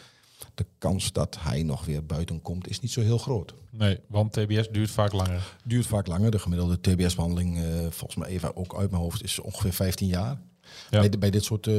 de 0.56 0.66
kans 0.78 1.12
dat 1.12 1.38
hij 1.40 1.64
nog 1.64 1.86
weer 1.86 2.06
buiten 2.06 2.42
komt 2.42 2.70
is 2.70 2.80
niet 2.80 2.92
zo 2.92 3.02
heel 3.02 3.18
groot. 3.18 3.54
Nee, 3.70 4.00
want 4.08 4.32
TBS 4.34 4.70
duurt 4.70 4.90
vaak 4.90 5.14
langer. 5.14 5.56
Duurt 5.64 5.86
vaak 5.86 6.08
langer. 6.08 6.32
De 6.32 6.40
gemiddelde 6.40 6.80
TBS-behandeling, 6.82 7.58
uh, 7.58 7.64
volgens 7.90 8.16
mij 8.16 8.30
even 8.30 8.56
ook 8.56 8.76
uit 8.76 8.92
mijn 8.92 9.02
hoofd, 9.02 9.24
is 9.24 9.40
ongeveer 9.40 9.74
15 9.74 10.08
jaar. 10.08 10.42
Ja. 10.90 11.00
Bij, 11.00 11.10
bij, 11.10 11.30
dit 11.30 11.44
soort 11.44 11.70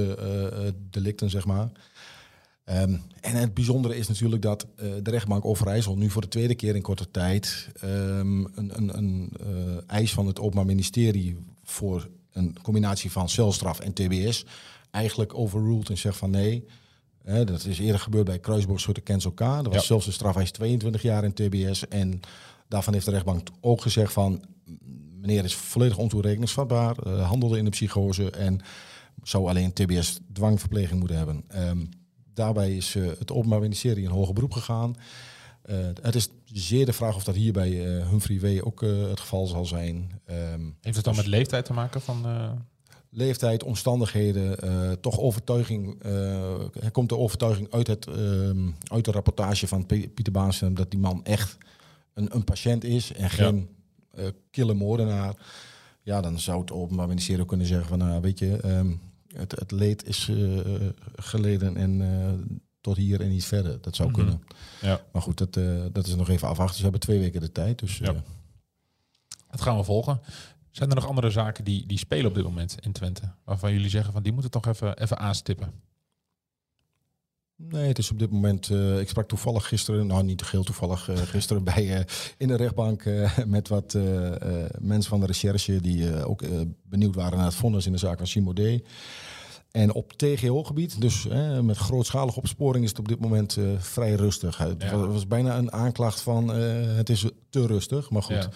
delicten, 0.91 1.31
zeg 1.31 1.47
maar. 1.47 1.71
Um, 2.69 3.03
en 3.21 3.35
het 3.37 3.55
bijzondere 3.55 3.97
is 3.97 4.09
natuurlijk 4.09 4.43
dat 4.43 4.67
uh, 4.77 4.93
de 5.03 5.11
rechtbank 5.11 5.45
Overijssel 5.45 5.97
nu 5.97 6.11
voor 6.11 6.23
de 6.23 6.29
tweede 6.29 6.55
keer 6.55 6.75
in 6.75 6.83
korte 6.83 7.11
tijd 7.11 7.69
um, 7.85 8.45
een, 8.55 8.77
een, 8.77 8.97
een 8.99 9.33
uh, 9.41 9.77
eis 9.87 10.13
van 10.13 10.27
het 10.27 10.41
Openbaar 10.41 10.67
Ministerie 10.67 11.37
voor 11.65 12.09
een 12.37 12.57
combinatie 12.63 13.13
van 13.13 13.29
celstraf 13.29 13.81
en 13.81 13.93
TBS 13.93 14.45
eigenlijk 14.91 15.39
overruled 15.39 15.89
en 15.89 15.99
zegt 15.99 16.17
van 16.17 16.31
nee, 16.31 16.65
dat 17.25 17.65
is 17.65 17.79
eerder 17.79 18.01
gebeurd 18.01 18.25
bij 18.25 18.39
Kruisboogschütte 18.39 19.03
Kensel 19.03 19.33
K. 19.33 19.39
Dat 19.39 19.67
was 19.67 19.75
ja. 19.75 19.81
zelfs 19.81 20.07
een 20.07 20.13
strafeis 20.13 20.51
22 20.51 21.03
jaar 21.03 21.25
in 21.25 21.33
TBS. 21.33 21.89
En 21.89 22.21
daarvan 22.69 22.93
heeft 22.93 23.05
de 23.05 23.11
rechtbank 23.11 23.49
ook 23.61 23.81
gezegd 23.81 24.13
van... 24.13 24.45
meneer 25.21 25.45
is 25.45 25.55
volledig 25.55 25.99
ontoerekeningsvatbaar, 25.99 26.97
uh, 27.07 27.29
handelde 27.29 27.59
in 27.59 27.65
de 27.65 27.71
psychose... 27.71 28.31
en 28.31 28.61
zou 29.23 29.49
alleen 29.49 29.73
TBS 29.73 30.19
dwangverpleging 30.33 30.99
moeten 30.99 31.17
hebben. 31.17 31.45
Um, 31.55 31.89
daarbij 32.35 32.77
is 32.77 32.95
uh, 32.95 33.09
het 33.19 33.33
Openbaar 33.33 33.61
Ministerie 33.61 34.05
in 34.05 34.11
hoger 34.11 34.35
beroep 34.35 34.53
gegaan. 34.53 34.95
Uh, 35.71 35.77
het 36.03 36.15
is 36.15 36.29
zeer 36.45 36.87
de 36.87 36.93
vraag 36.93 37.17
of 37.17 37.25
dat 37.25 37.35
hier 37.35 37.53
bij 37.53 37.71
Humphrey 38.11 38.41
W. 38.41 38.67
ook 38.67 38.81
het 38.81 39.21
geval 39.21 39.47
zal 39.47 39.65
zijn. 39.65 40.21
Um, 40.31 40.77
heeft 40.81 40.97
het 40.97 41.05
dan 41.05 41.15
dus 41.15 41.23
met 41.23 41.33
leeftijd 41.33 41.65
te 41.65 41.73
maken 41.73 42.01
van 42.01 42.25
leeftijd, 43.17 43.63
omstandigheden, 43.63 44.65
uh, 44.65 44.93
toch 44.93 45.19
overtuiging. 45.19 46.05
Uh, 46.05 46.83
er 46.85 46.91
komt 46.93 47.09
de 47.09 47.17
overtuiging 47.17 47.73
uit, 47.73 47.87
het, 47.87 48.07
uh, 48.07 48.69
uit 48.85 49.05
de 49.05 49.11
rapportage 49.11 49.67
van 49.67 49.87
Pieter 49.87 50.33
Baansen 50.33 50.75
dat 50.75 50.91
die 50.91 51.01
man 51.01 51.25
echt 51.25 51.57
een, 52.15 52.35
een 52.35 52.45
patiënt 52.45 52.85
is 52.85 53.13
en 53.13 53.31
geen 53.31 53.69
ja. 54.13 54.23
uh, 54.23 54.29
kille 54.51 54.75
moordenaar. 54.75 55.35
Ja, 56.03 56.21
dan 56.21 56.39
zou 56.39 56.61
het 56.61 56.73
openbaar 56.73 57.09
ministerie 57.09 57.43
ook 57.43 57.49
kunnen 57.49 57.67
zeggen 57.67 57.89
van, 57.89 57.99
nou, 57.99 58.21
weet 58.21 58.39
je, 58.39 58.59
um, 58.65 59.01
het, 59.35 59.53
het 59.53 59.71
leed 59.71 60.07
is 60.07 60.31
geleden 61.17 61.77
en 61.77 62.01
tot 62.87 62.97
hier 62.97 63.21
en 63.21 63.29
niet 63.29 63.45
verder. 63.45 63.81
Dat 63.81 63.97
zou 63.97 64.09
mm 64.09 64.15
-hmm. 64.15 64.25
kunnen. 64.25 64.43
Ja. 64.81 65.01
Maar 65.13 65.23
goed, 65.23 65.39
dat, 65.39 65.55
dat 65.95 66.07
is 66.07 66.15
nog 66.15 66.29
even 66.29 66.49
afwachten. 66.49 66.77
Ze 66.77 66.83
hebben 66.83 67.01
twee 67.01 67.19
weken 67.19 67.41
de 67.41 67.53
tijd, 67.53 67.79
dus... 67.79 67.99
Ja. 67.99 68.15
Dat 69.51 69.61
gaan 69.61 69.77
we 69.77 69.85
volgen 69.85 70.21
Zijn 70.71 70.89
er 70.89 70.95
nog 70.95 71.07
andere 71.07 71.31
zaken 71.31 71.65
die, 71.65 71.87
die 71.87 71.99
spelen 71.99 72.27
op 72.27 72.35
dit 72.35 72.45
moment 72.45 72.77
in 72.81 72.93
Twente? 72.93 73.33
Waarvan 73.45 73.73
jullie 73.73 73.89
zeggen 73.89 74.13
van 74.13 74.23
die 74.23 74.33
moeten 74.33 74.51
toch 74.51 74.67
even, 74.67 74.99
even 74.99 75.19
aanstippen? 75.19 75.73
Nee, 77.57 77.89
het 77.89 77.99
is 77.99 78.11
op 78.11 78.19
dit 78.19 78.31
moment. 78.31 78.71
eh, 78.71 79.01
ik 79.01 79.09
sprak 79.09 79.29
toevallig 79.29 79.69
gisteren, 79.69 80.07
nou 80.07 80.23
niet 80.23 80.51
heel 80.51 80.65
toevallig, 80.65 81.09
eh, 81.09 81.17
gisteren 81.37 81.65
bij 81.65 81.97
eh, 81.97 82.05
in 82.37 82.49
de 82.49 82.57
rechtbank 82.57 83.03
eh, 83.05 83.39
met 83.47 83.69
wat 83.69 83.95
eh, 83.95 84.65
eh, 84.65 84.71
mensen 84.79 85.11
van 85.11 85.21
de 85.21 85.27
recherche 85.27 85.81
die 85.81 86.13
eh, 86.13 86.29
ook 86.29 86.43
eh, 86.43 86.61
benieuwd 86.83 87.15
waren 87.15 87.37
naar 87.37 87.47
het 87.47 87.55
vonnis 87.55 87.87
in 87.87 87.93
de 87.93 87.99
zaak 87.99 88.19
van 88.19 88.27
Simode. 88.27 88.83
En 89.77 89.93
op 89.93 90.13
TGO-gebied, 90.13 91.01
dus 91.01 91.29
eh, 91.29 91.61
met 91.61 91.77
grootschalige 91.77 92.39
opsporing, 92.39 92.85
is 92.85 92.91
het 92.91 92.99
op 92.99 93.09
dit 93.09 93.21
moment 93.21 93.57
eh, 93.57 93.65
vrij 93.79 94.15
rustig. 94.15 94.59
Het 94.59 94.83
Ja. 94.83 94.97
was, 94.97 95.07
was 95.13 95.27
bijna 95.27 95.57
een 95.59 95.73
aanklacht 95.73 96.21
van 96.21 96.53
eh, 96.53 96.61
het 96.97 97.09
is 97.09 97.25
te 97.51 97.67
rustig, 97.67 98.11
maar 98.11 98.23
goed. 98.23 98.37
Ja. 98.37 98.49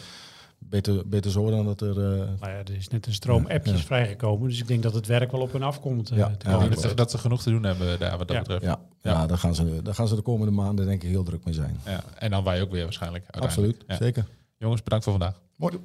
Beter, 0.58 1.08
beter 1.08 1.30
zo 1.30 1.50
dan 1.50 1.64
dat 1.64 1.80
er. 1.80 1.90
eh, 1.90 2.18
Nou 2.18 2.28
ja, 2.40 2.46
er 2.58 2.74
is 2.76 2.88
net 2.88 3.06
een 3.06 3.12
stroom 3.14 3.46
appjes 3.46 3.78
Ja. 3.80 3.84
vrijgekomen. 3.86 4.48
Dus 4.48 4.58
ik 4.60 4.68
denk 4.68 4.82
dat 4.82 4.94
het 4.94 5.06
werk 5.06 5.30
wel 5.32 5.40
op 5.40 5.52
hun 5.52 5.62
afkomt. 5.62 6.08
Ja, 6.14 6.32
dat, 6.68 6.80
ze, 6.80 6.94
dat 6.94 7.10
ze 7.10 7.18
genoeg 7.18 7.42
te 7.42 7.50
doen 7.50 7.62
hebben 7.62 7.98
daar 7.98 8.18
wat 8.18 8.28
dat 8.28 8.36
Ja. 8.36 8.42
betreft. 8.42 8.62
ja, 8.64 8.80
Ja. 9.02 9.10
ja. 9.12 9.26
daar, 9.26 9.38
gaan 9.38 9.54
ze, 9.54 9.80
daar 9.82 9.94
gaan 9.94 10.08
ze 10.08 10.14
de 10.14 10.22
komende 10.22 10.52
maanden 10.52 10.86
denk 10.86 11.02
ik 11.02 11.08
heel 11.08 11.22
druk 11.24 11.44
mee 11.44 11.54
zijn. 11.54 11.80
Ja, 11.84 12.04
En 12.18 12.30
dan 12.30 12.44
wij 12.44 12.62
ook 12.62 12.70
weer 12.70 12.82
waarschijnlijk. 12.84 13.24
Absoluut, 13.30 13.84
Ja. 13.86 13.96
zeker. 13.96 14.26
Jongens, 14.58 14.82
bedankt 14.82 15.04
voor 15.04 15.14
vandaag. 15.18 15.40
Mooi. 15.56 15.78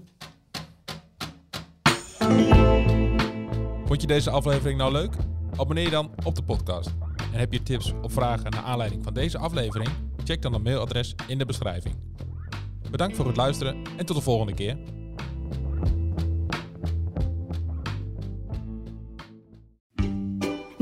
Vond 3.86 4.02
je 4.02 4.08
deze 4.08 4.30
aflevering 4.30 4.78
nou 4.78 4.92
leuk? 4.92 5.14
Abonneer 5.58 5.84
je 5.84 5.90
dan 5.90 6.12
op 6.24 6.36
de 6.36 6.44
podcast. 6.44 6.94
En 7.34 7.40
heb 7.40 7.54
je 7.54 7.64
tips 7.64 7.94
of 8.02 8.14
vragen 8.14 8.52
naar 8.52 8.62
aanleiding 8.62 9.04
van 9.04 9.14
deze 9.14 9.38
aflevering? 9.38 9.90
Check 10.24 10.42
dan 10.42 10.54
het 10.54 10.64
mailadres 10.64 11.16
in 11.28 11.38
de 11.38 11.46
beschrijving. 11.46 11.96
Bedankt 12.92 13.16
voor 13.16 13.28
het 13.28 13.38
luisteren 13.38 13.82
en 13.98 14.06
tot 14.06 14.16
de 14.16 14.22
volgende 14.22 14.54
keer. 14.54 14.78